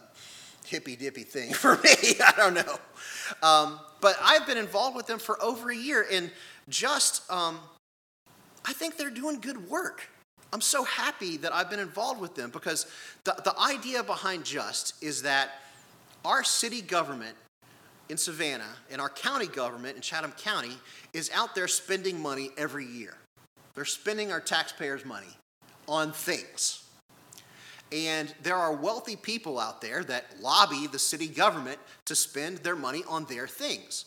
hippy 0.65 0.95
dippy 0.95 1.23
thing 1.23 1.53
for 1.53 1.75
me. 1.77 2.19
I 2.23 2.33
don't 2.37 2.53
know. 2.53 2.77
Um, 3.41 3.79
but 3.99 4.15
I've 4.21 4.45
been 4.45 4.57
involved 4.57 4.95
with 4.95 5.07
them 5.07 5.19
for 5.19 5.41
over 5.41 5.71
a 5.71 5.75
year, 5.75 6.05
and 6.11 6.29
just, 6.69 7.29
um, 7.31 7.59
I 8.65 8.73
think 8.73 8.97
they're 8.97 9.09
doing 9.09 9.39
good 9.39 9.69
work. 9.69 10.07
I'm 10.53 10.61
so 10.61 10.83
happy 10.83 11.37
that 11.37 11.51
I've 11.51 11.71
been 11.71 11.79
involved 11.79 12.21
with 12.21 12.35
them 12.35 12.51
because 12.51 12.85
the, 13.23 13.35
the 13.43 13.59
idea 13.59 14.03
behind 14.03 14.45
Just 14.45 15.03
is 15.03 15.23
that 15.23 15.49
our 16.23 16.43
city 16.43 16.79
government 16.79 17.35
in 18.07 18.17
Savannah 18.17 18.75
and 18.91 19.01
our 19.01 19.09
county 19.09 19.47
government 19.47 19.95
in 19.95 20.03
Chatham 20.03 20.31
County 20.33 20.77
is 21.11 21.31
out 21.33 21.55
there 21.55 21.67
spending 21.67 22.21
money 22.21 22.51
every 22.55 22.85
year. 22.85 23.15
They're 23.73 23.83
spending 23.83 24.31
our 24.31 24.39
taxpayers' 24.39 25.03
money 25.03 25.35
on 25.87 26.11
things. 26.11 26.83
And 27.91 28.31
there 28.43 28.55
are 28.55 28.73
wealthy 28.73 29.15
people 29.15 29.59
out 29.59 29.81
there 29.81 30.03
that 30.03 30.39
lobby 30.39 30.85
the 30.85 30.99
city 30.99 31.27
government 31.27 31.79
to 32.05 32.13
spend 32.13 32.59
their 32.59 32.75
money 32.75 33.03
on 33.07 33.25
their 33.25 33.47
things. 33.47 34.05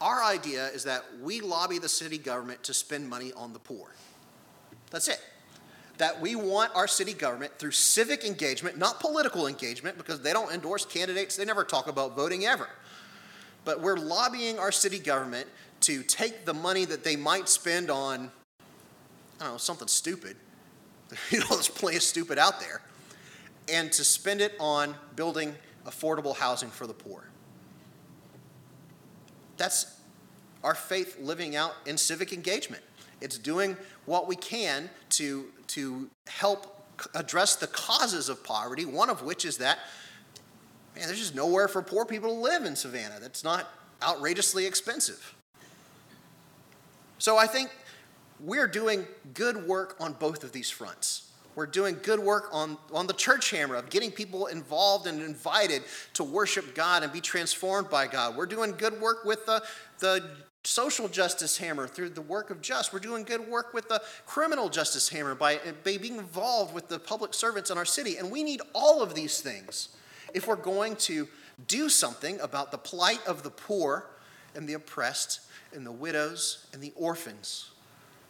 Our 0.00 0.24
idea 0.24 0.68
is 0.68 0.84
that 0.84 1.04
we 1.20 1.42
lobby 1.42 1.78
the 1.78 1.90
city 1.90 2.16
government 2.16 2.62
to 2.64 2.72
spend 2.72 3.06
money 3.06 3.34
on 3.36 3.52
the 3.52 3.58
poor. 3.58 3.88
That's 4.90 5.08
it 5.08 5.20
that 5.98 6.20
we 6.20 6.34
want 6.36 6.74
our 6.74 6.88
city 6.88 7.12
government 7.12 7.52
through 7.58 7.72
civic 7.72 8.24
engagement, 8.24 8.78
not 8.78 9.00
political 9.00 9.46
engagement, 9.46 9.98
because 9.98 10.20
they 10.20 10.32
don't 10.32 10.52
endorse 10.52 10.84
candidates, 10.84 11.36
they 11.36 11.44
never 11.44 11.64
talk 11.64 11.88
about 11.88 12.16
voting 12.16 12.46
ever. 12.46 12.68
But 13.64 13.80
we're 13.80 13.96
lobbying 13.96 14.58
our 14.58 14.72
city 14.72 14.98
government 14.98 15.46
to 15.82 16.02
take 16.02 16.44
the 16.44 16.54
money 16.54 16.84
that 16.84 17.04
they 17.04 17.16
might 17.16 17.48
spend 17.48 17.90
on, 17.90 18.30
I 19.40 19.44
don't 19.44 19.52
know, 19.54 19.58
something 19.58 19.88
stupid. 19.88 20.36
you 21.30 21.40
know, 21.40 21.46
there's 21.50 21.68
plenty 21.68 21.96
of 21.96 22.02
stupid 22.02 22.38
out 22.38 22.60
there. 22.60 22.80
And 23.68 23.92
to 23.92 24.04
spend 24.04 24.40
it 24.40 24.54
on 24.58 24.94
building 25.16 25.54
affordable 25.86 26.36
housing 26.36 26.70
for 26.70 26.86
the 26.86 26.94
poor. 26.94 27.24
That's 29.56 30.00
our 30.62 30.74
faith 30.74 31.18
living 31.20 31.56
out 31.56 31.74
in 31.86 31.98
civic 31.98 32.32
engagement. 32.32 32.82
It's 33.20 33.38
doing 33.38 33.76
what 34.06 34.28
we 34.28 34.36
can 34.36 34.88
to 35.10 35.46
to 35.68 36.08
help 36.26 36.74
address 37.14 37.56
the 37.56 37.66
causes 37.66 38.28
of 38.28 38.42
poverty, 38.42 38.84
one 38.84 39.10
of 39.10 39.22
which 39.22 39.44
is 39.44 39.58
that, 39.58 39.78
man, 40.96 41.06
there's 41.06 41.18
just 41.18 41.34
nowhere 41.34 41.68
for 41.68 41.82
poor 41.82 42.04
people 42.04 42.30
to 42.30 42.40
live 42.40 42.64
in 42.64 42.74
Savannah 42.74 43.18
that's 43.20 43.44
not 43.44 43.68
outrageously 44.02 44.66
expensive. 44.66 45.34
So 47.18 47.36
I 47.36 47.46
think 47.46 47.70
we're 48.40 48.68
doing 48.68 49.06
good 49.34 49.66
work 49.66 49.96
on 50.00 50.12
both 50.14 50.44
of 50.44 50.52
these 50.52 50.70
fronts. 50.70 51.30
We're 51.54 51.66
doing 51.66 51.98
good 52.04 52.20
work 52.20 52.48
on, 52.52 52.78
on 52.92 53.08
the 53.08 53.12
church 53.12 53.50
hammer 53.50 53.74
of 53.74 53.90
getting 53.90 54.12
people 54.12 54.46
involved 54.46 55.08
and 55.08 55.20
invited 55.20 55.82
to 56.14 56.22
worship 56.22 56.72
God 56.72 57.02
and 57.02 57.12
be 57.12 57.20
transformed 57.20 57.90
by 57.90 58.06
God. 58.06 58.36
We're 58.36 58.46
doing 58.46 58.74
good 58.78 59.00
work 59.00 59.24
with 59.24 59.44
the, 59.44 59.64
the 59.98 60.22
social 60.68 61.08
justice 61.08 61.56
hammer 61.56 61.88
through 61.88 62.10
the 62.10 62.20
work 62.20 62.50
of 62.50 62.60
just. 62.60 62.92
We're 62.92 62.98
doing 62.98 63.24
good 63.24 63.48
work 63.48 63.72
with 63.72 63.88
the 63.88 64.02
criminal 64.26 64.68
justice 64.68 65.08
hammer 65.08 65.34
by, 65.34 65.58
by 65.82 65.96
being 65.96 66.16
involved 66.16 66.74
with 66.74 66.88
the 66.88 66.98
public 66.98 67.32
servants 67.32 67.70
in 67.70 67.78
our 67.78 67.86
city. 67.86 68.18
And 68.18 68.30
we 68.30 68.44
need 68.44 68.60
all 68.74 69.02
of 69.02 69.14
these 69.14 69.40
things 69.40 69.88
if 70.34 70.46
we're 70.46 70.56
going 70.56 70.96
to 70.96 71.26
do 71.66 71.88
something 71.88 72.38
about 72.40 72.70
the 72.70 72.76
plight 72.76 73.26
of 73.26 73.42
the 73.42 73.50
poor 73.50 74.10
and 74.54 74.68
the 74.68 74.74
oppressed 74.74 75.40
and 75.72 75.86
the 75.86 75.92
widows 75.92 76.66
and 76.74 76.82
the 76.82 76.92
orphans 76.96 77.70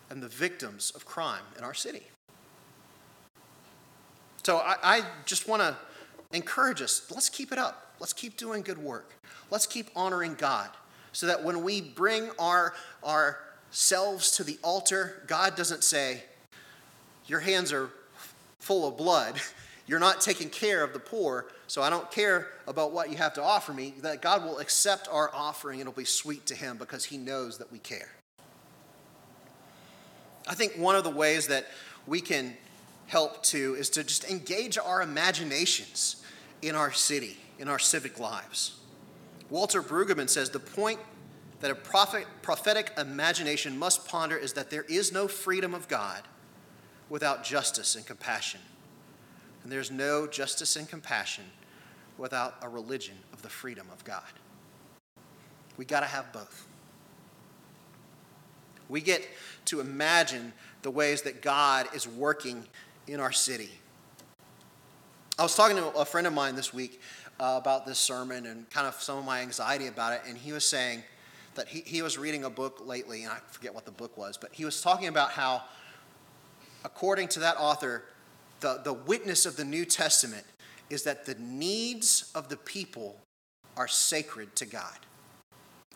and 0.08 0.22
the 0.22 0.28
victims 0.28 0.92
of 0.94 1.04
crime 1.04 1.42
in 1.58 1.64
our 1.64 1.74
city. 1.74 2.06
So 4.44 4.58
I, 4.58 4.76
I 4.82 5.02
just 5.26 5.48
want 5.48 5.60
to 5.62 5.76
encourage 6.32 6.82
us 6.82 7.10
let's 7.10 7.28
keep 7.28 7.50
it 7.50 7.58
up. 7.58 7.96
Let's 7.98 8.12
keep 8.12 8.36
doing 8.36 8.62
good 8.62 8.78
work. 8.78 9.14
Let's 9.50 9.66
keep 9.66 9.90
honoring 9.96 10.34
God 10.34 10.68
so 11.18 11.26
that 11.26 11.42
when 11.42 11.64
we 11.64 11.80
bring 11.80 12.30
our, 12.38 12.74
our 13.02 13.38
ourselves 13.68 14.30
to 14.32 14.44
the 14.44 14.58
altar, 14.62 15.22
God 15.26 15.56
doesn't 15.56 15.84
say, 15.84 16.22
Your 17.26 17.40
hands 17.40 17.72
are 17.72 17.90
full 18.58 18.86
of 18.88 18.96
blood. 18.96 19.40
You're 19.86 19.98
not 19.98 20.20
taking 20.20 20.50
care 20.50 20.84
of 20.84 20.92
the 20.92 20.98
poor, 20.98 21.46
so 21.66 21.80
I 21.80 21.88
don't 21.88 22.10
care 22.10 22.48
about 22.66 22.92
what 22.92 23.10
you 23.10 23.16
have 23.16 23.32
to 23.34 23.42
offer 23.42 23.72
me. 23.72 23.94
That 24.02 24.20
God 24.20 24.44
will 24.44 24.58
accept 24.58 25.08
our 25.10 25.30
offering 25.34 25.80
it'll 25.80 25.92
be 25.92 26.04
sweet 26.04 26.44
to 26.46 26.54
Him 26.54 26.76
because 26.76 27.06
He 27.06 27.16
knows 27.16 27.56
that 27.58 27.72
we 27.72 27.78
care. 27.78 28.10
I 30.46 30.54
think 30.54 30.74
one 30.74 30.94
of 30.94 31.04
the 31.04 31.10
ways 31.10 31.46
that 31.48 31.66
we 32.06 32.20
can 32.20 32.54
help 33.06 33.42
to 33.44 33.74
is 33.74 33.88
to 33.90 34.04
just 34.04 34.30
engage 34.30 34.76
our 34.76 35.00
imaginations 35.00 36.22
in 36.60 36.74
our 36.74 36.92
city, 36.92 37.38
in 37.58 37.68
our 37.68 37.78
civic 37.78 38.18
lives. 38.18 38.78
Walter 39.50 39.82
Brueggemann 39.82 40.28
says 40.28 40.50
the 40.50 40.60
point 40.60 41.00
that 41.60 41.70
a 41.70 41.74
prophet, 41.74 42.26
prophetic 42.42 42.92
imagination 42.98 43.78
must 43.78 44.06
ponder 44.06 44.36
is 44.36 44.52
that 44.52 44.70
there 44.70 44.84
is 44.84 45.12
no 45.12 45.26
freedom 45.26 45.74
of 45.74 45.88
God 45.88 46.22
without 47.08 47.42
justice 47.42 47.94
and 47.96 48.06
compassion. 48.06 48.60
And 49.62 49.72
there's 49.72 49.90
no 49.90 50.26
justice 50.26 50.76
and 50.76 50.88
compassion 50.88 51.44
without 52.16 52.56
a 52.62 52.68
religion 52.68 53.16
of 53.32 53.42
the 53.42 53.48
freedom 53.48 53.86
of 53.92 54.04
God. 54.04 54.22
We 55.76 55.84
got 55.84 56.00
to 56.00 56.06
have 56.06 56.32
both. 56.32 56.66
We 58.88 59.00
get 59.00 59.26
to 59.66 59.80
imagine 59.80 60.52
the 60.82 60.90
ways 60.90 61.22
that 61.22 61.42
God 61.42 61.88
is 61.94 62.06
working 62.06 62.64
in 63.06 63.20
our 63.20 63.32
city. 63.32 63.70
I 65.38 65.42
was 65.42 65.54
talking 65.54 65.76
to 65.76 65.86
a 65.90 66.04
friend 66.04 66.26
of 66.26 66.32
mine 66.32 66.56
this 66.56 66.74
week 66.74 67.00
uh, 67.40 67.58
about 67.60 67.86
this 67.86 67.98
sermon 67.98 68.46
and 68.46 68.68
kind 68.70 68.86
of 68.86 68.94
some 68.94 69.18
of 69.18 69.24
my 69.24 69.40
anxiety 69.40 69.86
about 69.86 70.12
it, 70.12 70.22
and 70.26 70.36
he 70.36 70.52
was 70.52 70.64
saying 70.64 71.02
that 71.54 71.68
he, 71.68 71.80
he 71.80 72.02
was 72.02 72.18
reading 72.18 72.44
a 72.44 72.50
book 72.50 72.82
lately, 72.84 73.24
and 73.24 73.32
I 73.32 73.38
forget 73.50 73.74
what 73.74 73.84
the 73.84 73.90
book 73.90 74.16
was, 74.16 74.36
but 74.36 74.52
he 74.52 74.64
was 74.64 74.80
talking 74.80 75.08
about 75.08 75.30
how, 75.30 75.62
according 76.84 77.28
to 77.28 77.40
that 77.40 77.56
author, 77.58 78.04
the, 78.60 78.80
the 78.82 78.92
witness 78.92 79.46
of 79.46 79.56
the 79.56 79.64
New 79.64 79.84
Testament 79.84 80.44
is 80.90 81.02
that 81.04 81.26
the 81.26 81.34
needs 81.36 82.30
of 82.34 82.48
the 82.48 82.56
people 82.56 83.20
are 83.76 83.88
sacred 83.88 84.56
to 84.56 84.66
God. 84.66 84.98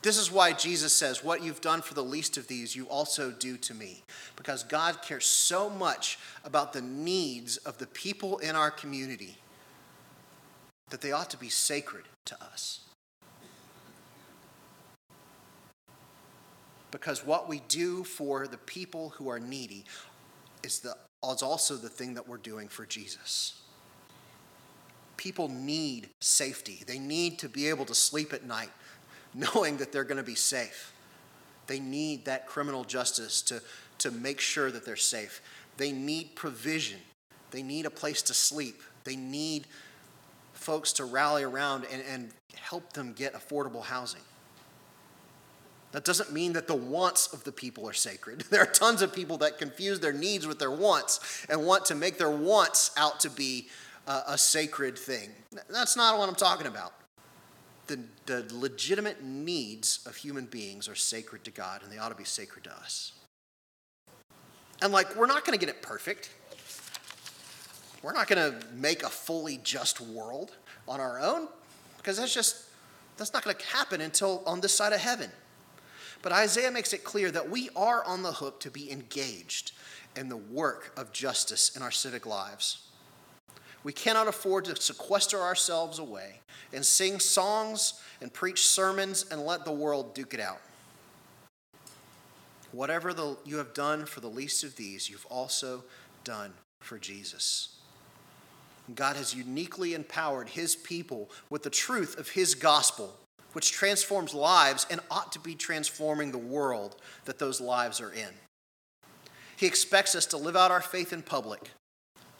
This 0.02 0.18
is 0.18 0.32
why 0.32 0.52
Jesus 0.52 0.92
says, 0.92 1.22
What 1.22 1.42
you've 1.42 1.60
done 1.60 1.80
for 1.80 1.94
the 1.94 2.02
least 2.02 2.36
of 2.36 2.48
these, 2.48 2.74
you 2.74 2.86
also 2.86 3.30
do 3.30 3.56
to 3.58 3.74
me. 3.74 4.02
Because 4.34 4.64
God 4.64 5.00
cares 5.00 5.26
so 5.26 5.70
much 5.70 6.18
about 6.44 6.72
the 6.72 6.82
needs 6.82 7.56
of 7.58 7.78
the 7.78 7.86
people 7.86 8.38
in 8.38 8.56
our 8.56 8.70
community 8.70 9.36
that 10.90 11.00
they 11.00 11.12
ought 11.12 11.30
to 11.30 11.36
be 11.36 11.48
sacred 11.48 12.04
to 12.26 12.42
us. 12.42 12.80
Because 16.90 17.24
what 17.24 17.48
we 17.48 17.62
do 17.68 18.04
for 18.04 18.46
the 18.46 18.58
people 18.58 19.10
who 19.16 19.28
are 19.28 19.40
needy 19.40 19.84
is, 20.62 20.80
the, 20.80 20.94
is 21.28 21.42
also 21.42 21.74
the 21.74 21.88
thing 21.88 22.14
that 22.14 22.28
we're 22.28 22.36
doing 22.36 22.68
for 22.68 22.84
Jesus. 22.84 23.54
People 25.16 25.48
need 25.48 26.10
safety, 26.20 26.82
they 26.86 26.98
need 26.98 27.38
to 27.38 27.48
be 27.48 27.68
able 27.68 27.86
to 27.86 27.94
sleep 27.94 28.32
at 28.32 28.44
night 28.44 28.70
knowing 29.34 29.78
that 29.78 29.90
they're 29.92 30.04
going 30.04 30.18
to 30.18 30.22
be 30.22 30.34
safe. 30.34 30.92
They 31.66 31.80
need 31.80 32.26
that 32.26 32.46
criminal 32.46 32.84
justice 32.84 33.40
to, 33.42 33.62
to 33.98 34.10
make 34.10 34.40
sure 34.40 34.70
that 34.70 34.84
they're 34.84 34.96
safe. 34.96 35.40
They 35.78 35.92
need 35.92 36.34
provision. 36.34 36.98
They 37.50 37.62
need 37.62 37.86
a 37.86 37.90
place 37.90 38.20
to 38.22 38.34
sleep. 38.34 38.82
They 39.04 39.16
need 39.16 39.66
folks 40.62 40.92
to 40.94 41.04
rally 41.04 41.42
around 41.42 41.86
and, 41.92 42.02
and 42.08 42.30
help 42.54 42.92
them 42.92 43.12
get 43.12 43.34
affordable 43.34 43.82
housing. 43.82 44.22
That 45.92 46.04
doesn't 46.04 46.32
mean 46.32 46.54
that 46.54 46.66
the 46.66 46.74
wants 46.74 47.32
of 47.34 47.44
the 47.44 47.52
people 47.52 47.86
are 47.88 47.92
sacred. 47.92 48.44
There 48.50 48.62
are 48.62 48.66
tons 48.66 49.02
of 49.02 49.14
people 49.14 49.36
that 49.38 49.58
confuse 49.58 50.00
their 50.00 50.12
needs 50.12 50.46
with 50.46 50.58
their 50.58 50.70
wants 50.70 51.46
and 51.50 51.66
want 51.66 51.84
to 51.86 51.94
make 51.94 52.16
their 52.16 52.30
wants 52.30 52.92
out 52.96 53.20
to 53.20 53.30
be 53.30 53.68
a, 54.06 54.22
a 54.28 54.38
sacred 54.38 54.98
thing. 54.98 55.30
That's 55.68 55.96
not 55.96 56.18
what 56.18 56.28
I'm 56.28 56.34
talking 56.34 56.66
about 56.66 56.94
the, 57.86 57.98
the 58.26 58.46
legitimate 58.54 59.22
needs 59.22 60.04
of 60.06 60.16
human 60.16 60.46
beings 60.46 60.88
are 60.88 60.94
sacred 60.94 61.44
to 61.44 61.50
God 61.50 61.82
and 61.82 61.92
they 61.92 61.98
ought 61.98 62.10
to 62.10 62.14
be 62.14 62.24
sacred 62.24 62.64
to 62.64 62.72
us. 62.72 63.12
And 64.80 64.92
like, 64.92 65.14
we're 65.16 65.26
not 65.26 65.44
going 65.44 65.58
to 65.58 65.64
get 65.64 65.74
it 65.74 65.82
perfect. 65.82 66.30
We're 68.02 68.12
not 68.12 68.26
going 68.26 68.52
to 68.52 68.66
make 68.74 69.04
a 69.04 69.08
fully 69.08 69.60
just 69.62 70.00
world 70.00 70.52
on 70.88 71.00
our 71.00 71.20
own 71.20 71.48
because 71.98 72.16
that's 72.16 72.34
just, 72.34 72.64
that's 73.16 73.32
not 73.32 73.44
going 73.44 73.56
to 73.56 73.66
happen 73.66 74.00
until 74.00 74.42
on 74.44 74.60
this 74.60 74.74
side 74.74 74.92
of 74.92 75.00
heaven. 75.00 75.30
But 76.20 76.32
Isaiah 76.32 76.70
makes 76.70 76.92
it 76.92 77.04
clear 77.04 77.30
that 77.30 77.50
we 77.50 77.70
are 77.76 78.04
on 78.04 78.22
the 78.22 78.32
hook 78.32 78.60
to 78.60 78.70
be 78.70 78.90
engaged 78.90 79.72
in 80.16 80.28
the 80.28 80.36
work 80.36 80.92
of 80.96 81.12
justice 81.12 81.76
in 81.76 81.82
our 81.82 81.90
civic 81.90 82.26
lives. 82.26 82.88
We 83.84 83.92
cannot 83.92 84.28
afford 84.28 84.66
to 84.66 84.80
sequester 84.80 85.40
ourselves 85.40 85.98
away 85.98 86.40
and 86.72 86.84
sing 86.84 87.18
songs 87.18 88.00
and 88.20 88.32
preach 88.32 88.66
sermons 88.66 89.26
and 89.30 89.44
let 89.44 89.64
the 89.64 89.72
world 89.72 90.14
duke 90.14 90.34
it 90.34 90.40
out. 90.40 90.60
Whatever 92.70 93.12
the, 93.12 93.36
you 93.44 93.58
have 93.58 93.74
done 93.74 94.06
for 94.06 94.20
the 94.20 94.28
least 94.28 94.64
of 94.64 94.76
these, 94.76 95.10
you've 95.10 95.26
also 95.26 95.84
done 96.24 96.52
for 96.80 96.98
Jesus. 96.98 97.76
God 98.94 99.16
has 99.16 99.34
uniquely 99.34 99.94
empowered 99.94 100.48
his 100.48 100.74
people 100.76 101.30
with 101.50 101.62
the 101.62 101.70
truth 101.70 102.18
of 102.18 102.30
his 102.30 102.54
gospel, 102.54 103.14
which 103.52 103.72
transforms 103.72 104.34
lives 104.34 104.86
and 104.90 105.00
ought 105.10 105.32
to 105.32 105.38
be 105.38 105.54
transforming 105.54 106.32
the 106.32 106.38
world 106.38 106.96
that 107.24 107.38
those 107.38 107.60
lives 107.60 108.00
are 108.00 108.12
in. 108.12 108.30
He 109.56 109.66
expects 109.66 110.14
us 110.16 110.26
to 110.26 110.36
live 110.36 110.56
out 110.56 110.70
our 110.70 110.80
faith 110.80 111.12
in 111.12 111.22
public, 111.22 111.70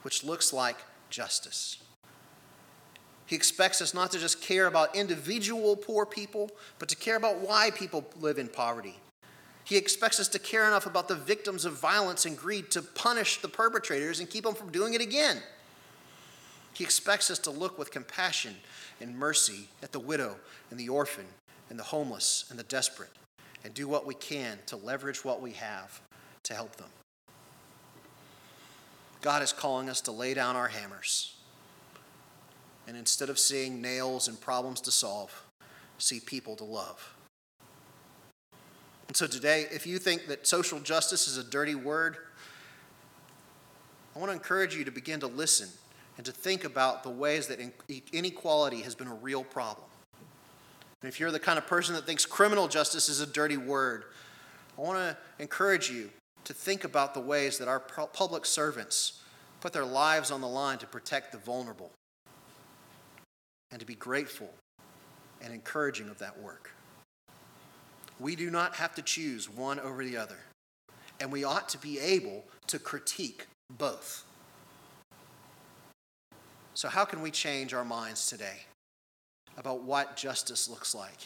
which 0.02 0.24
looks 0.24 0.52
like 0.52 0.76
justice. 1.11 1.78
He 3.26 3.37
expects 3.37 3.81
us 3.81 3.94
not 3.94 4.11
to 4.11 4.18
just 4.18 4.42
care 4.42 4.66
about 4.66 4.96
individual 4.96 5.76
poor 5.76 6.05
people, 6.05 6.50
but 6.78 6.88
to 6.88 6.96
care 6.96 7.16
about 7.16 7.38
why 7.38 7.70
people 7.70 8.05
live 8.20 8.38
in 8.38 8.48
poverty. 8.48 8.96
He 9.64 9.76
expects 9.76 10.18
us 10.18 10.28
to 10.28 10.38
care 10.38 10.66
enough 10.66 10.87
about 10.87 11.07
the 11.07 11.14
victims 11.14 11.64
of 11.64 11.74
violence 11.74 12.26
and 12.26 12.37
greed 12.37 12.70
to 12.72 12.83
punish 12.83 13.40
the 13.40 13.48
perpetrators 13.48 14.18
and 14.18 14.28
keep 14.28 14.44
them 14.44 14.55
from 14.55 14.72
doing 14.72 14.94
it 14.94 15.00
again. 15.00 15.38
He 16.74 16.85
expects 16.85 17.30
us 17.30 17.38
to 17.40 17.50
look 17.50 17.78
with 17.78 17.90
compassion 17.90 18.56
and 19.00 19.16
mercy 19.16 19.68
at 19.82 19.92
the 19.92 20.00
widow 20.00 20.37
and 20.70 20.78
the 20.80 20.88
orphan 20.88 21.26
and 21.70 21.78
the 21.78 21.85
homeless 21.85 22.46
and 22.50 22.58
the 22.58 22.64
desperate 22.64 23.11
and 23.64 23.74
do 23.74 23.87
what 23.87 24.06
we 24.06 24.14
can 24.14 24.58
to 24.66 24.76
leverage 24.76 25.24
what 25.24 25.40
we 25.40 25.52
have 25.52 26.00
to 26.44 26.54
help 26.54 26.76
them. 26.76 26.88
God 29.20 29.42
is 29.42 29.52
calling 29.52 29.88
us 29.88 30.00
to 30.02 30.12
lay 30.12 30.35
down 30.35 30.56
our 30.56 30.68
hammers. 30.68 31.37
And 32.88 32.96
instead 32.96 33.30
of 33.30 33.38
seeing 33.38 33.80
nails 33.80 34.26
and 34.26 34.40
problems 34.40 34.80
to 34.82 34.90
solve, 34.90 35.44
see 35.98 36.18
people 36.18 36.56
to 36.56 36.64
love. 36.64 37.14
And 39.06 39.16
so 39.16 39.26
today, 39.26 39.66
if 39.70 39.87
you 39.87 39.98
think 39.98 40.26
that 40.26 40.46
social 40.46 40.80
justice 40.80 41.28
is 41.28 41.37
a 41.37 41.44
dirty 41.44 41.76
word, 41.76 42.16
I 44.16 44.18
want 44.18 44.30
to 44.30 44.35
encourage 44.35 44.74
you 44.74 44.85
to 44.85 44.90
begin 44.90 45.20
to 45.20 45.28
listen 45.28 45.68
and 46.16 46.27
to 46.27 46.33
think 46.33 46.64
about 46.64 47.03
the 47.03 47.11
ways 47.11 47.46
that 47.48 47.59
inequality 48.12 48.83
has 48.83 48.94
been 48.94 49.09
a 49.09 49.14
real 49.14 49.44
problem. 49.44 49.87
And 51.03 51.09
if 51.09 51.18
you're 51.18 51.31
the 51.31 51.40
kind 51.40 51.59
of 51.59 51.66
person 51.66 51.94
that 51.94 52.07
thinks 52.07 52.27
criminal 52.27 52.68
justice 52.68 53.09
is 53.09 53.20
a 53.20 53.27
dirty 53.27 53.57
word, 53.57 54.05
I 54.79 54.81
want 54.83 54.98
to 54.98 55.16
encourage 55.38 55.90
you 55.90 56.11
to 56.44 56.53
think 56.53 56.85
about 56.85 57.14
the 57.14 57.20
ways 57.20 57.59
that 57.59 57.68
our 57.68 57.81
public 57.81 58.46
servants 58.46 59.22
put 59.61 59.72
their 59.72 59.85
lives 59.85 60.31
on 60.31 60.40
the 60.40 60.48
line 60.48 60.79
to 60.79 60.87
protect 60.87 61.33
the 61.33 61.38
vulnerable 61.38 61.90
and 63.70 63.81
to 63.81 63.87
be 63.87 63.94
grateful 63.94 64.51
and 65.40 65.53
encouraging 65.53 66.09
of 66.09 66.18
that 66.18 66.38
work. 66.40 66.70
We 68.20 68.37
do 68.37 68.51
not 68.51 68.77
have 68.77 68.94
to 68.96 69.03
choose 69.03 69.48
one 69.48 69.81
over 69.81 70.05
the 70.05 70.16
other, 70.16 70.38
and 71.20 71.33
we 71.33 71.42
ought 71.42 71.68
to 71.70 71.79
be 71.79 71.98
able 71.98 72.44
to 72.68 72.79
critique 72.79 73.46
both. 73.70 74.25
So, 76.74 76.88
how 76.88 77.04
can 77.04 77.20
we 77.20 77.30
change 77.30 77.74
our 77.74 77.85
minds 77.85 78.28
today 78.28 78.61
about 79.58 79.82
what 79.82 80.16
justice 80.16 80.68
looks 80.68 80.94
like 80.94 81.18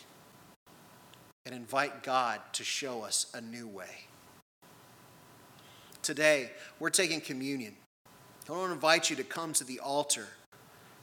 and 1.44 1.54
invite 1.54 2.02
God 2.02 2.40
to 2.54 2.64
show 2.64 3.02
us 3.02 3.26
a 3.32 3.40
new 3.40 3.68
way? 3.68 4.06
Today, 6.02 6.50
we're 6.80 6.90
taking 6.90 7.20
communion. 7.20 7.74
I 8.48 8.52
want 8.52 8.68
to 8.68 8.72
invite 8.72 9.08
you 9.10 9.16
to 9.16 9.24
come 9.24 9.52
to 9.54 9.64
the 9.64 9.80
altar 9.80 10.26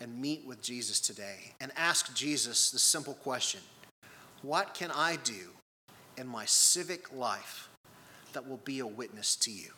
and 0.02 0.22
meet 0.22 0.46
with 0.46 0.62
Jesus 0.62 1.00
today 1.00 1.54
and 1.62 1.72
ask 1.78 2.14
Jesus 2.14 2.72
the 2.72 2.80
simple 2.80 3.14
question 3.14 3.62
What 4.42 4.74
can 4.74 4.92
I 4.92 5.18
do 5.24 5.52
in 6.18 6.28
my 6.28 6.46
civic 6.46 7.14
life 7.16 7.70
that 8.34 8.48
will 8.48 8.60
be 8.66 8.80
a 8.80 8.88
witness 8.88 9.38
to 9.38 9.52
you? 9.52 9.72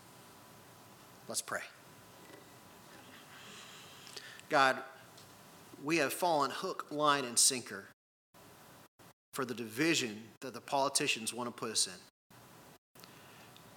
Let's 1.28 1.42
pray. 1.42 1.62
God, 4.50 4.78
we 5.84 5.98
have 5.98 6.14
fallen 6.14 6.52
hook, 6.52 6.88
line, 6.92 7.26
and 7.26 7.38
sinker 7.38 7.86
for 9.34 9.44
the 9.46 9.54
division 9.54 10.24
that 10.42 10.54
the 10.54 10.62
politicians 10.62 11.34
want 11.34 11.48
to 11.48 11.52
put 11.52 11.72
us 11.72 11.88
in. 11.88 11.94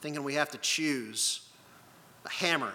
thinking 0.00 0.22
we 0.22 0.34
have 0.34 0.50
to 0.50 0.58
choose 0.58 1.48
a 2.24 2.30
hammer 2.30 2.72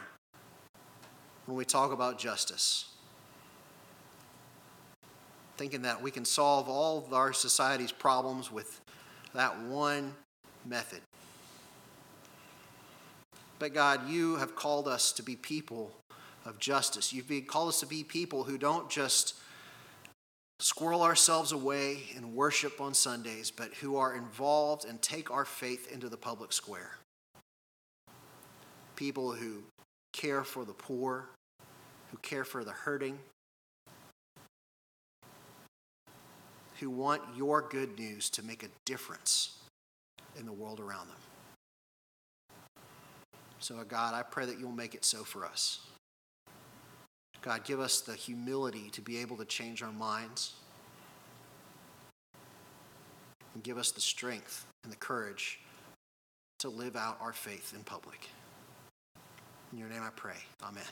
when 1.46 1.58
we 1.58 1.66
talk 1.66 1.92
about 1.92 2.20
justice. 2.20 2.90
Thinking 5.58 5.84
that 5.84 6.02
we 6.02 6.12
can 6.12 6.26
solve 6.26 6.68
all 6.68 6.98
of 6.98 7.14
our 7.14 7.32
society's 7.32 7.92
problems 7.92 8.52
with 8.52 8.82
that 9.34 9.58
one 9.62 10.14
method. 10.66 11.02
But 13.60 13.74
God, 13.74 14.10
you 14.10 14.36
have 14.38 14.56
called 14.56 14.88
us 14.88 15.14
to 15.14 15.24
be 15.24 15.36
people 15.36 15.94
of 16.46 16.60
justice. 16.60 17.14
You've 17.14 17.28
been 17.28 17.46
called 17.46 17.70
us 17.70 17.80
to 17.80 17.86
be 17.86 18.04
people 18.04 18.44
who 18.44 18.58
don't 18.58 18.90
just 18.90 19.36
squirrel 20.60 21.02
ourselves 21.04 21.52
away 21.52 22.04
and 22.16 22.36
worship 22.36 22.80
on 22.80 22.94
Sundays, 22.94 23.52
but 23.52 23.74
who 23.76 23.98
are 23.98 24.16
involved 24.16 24.86
and 24.86 25.02
take 25.02 25.32
our 25.32 25.46
faith 25.46 25.92
into 25.92 26.10
the 26.10 26.18
public 26.18 26.54
square. 26.54 26.98
People 28.96 29.32
who 29.32 29.64
care 30.14 30.44
for 30.44 30.64
the 30.64 30.74
poor, 30.74 31.28
who 32.12 32.18
care 32.18 32.46
for 32.46 32.64
the 32.64 32.72
hurting, 32.72 33.18
who 36.80 36.90
want 36.90 37.22
your 37.36 37.62
good 37.62 37.98
news 37.98 38.30
to 38.30 38.44
make 38.44 38.64
a 38.64 38.68
difference 38.86 39.58
in 40.40 40.46
the 40.46 40.52
world 40.52 40.80
around 40.80 41.08
them. 41.08 41.18
So, 43.60 43.82
God, 43.88 44.14
I 44.14 44.24
pray 44.24 44.46
that 44.46 44.60
you'll 44.60 44.72
make 44.72 44.94
it 44.94 45.06
so 45.06 45.24
for 45.24 45.46
us. 45.46 45.80
God, 47.44 47.66
give 47.66 47.82
us 47.82 48.00
the 48.00 48.16
humility 48.16 48.90
to 48.92 49.02
be 49.02 49.18
able 49.20 49.36
to 49.38 49.46
change 49.46 49.84
our 49.84 49.92
minds. 49.92 50.54
And 53.54 53.62
give 53.62 53.78
us 53.78 53.92
the 53.92 54.02
strength 54.02 54.66
and 54.84 54.92
the 54.92 54.98
courage 54.98 55.60
to 56.60 56.70
live 56.70 56.96
out 56.96 57.18
our 57.22 57.34
faith 57.34 57.74
in 57.76 57.84
public. 57.84 58.30
In 59.74 59.78
your 59.78 59.90
name 59.90 60.02
I 60.02 60.10
pray. 60.16 60.38
Amen. 60.64 60.84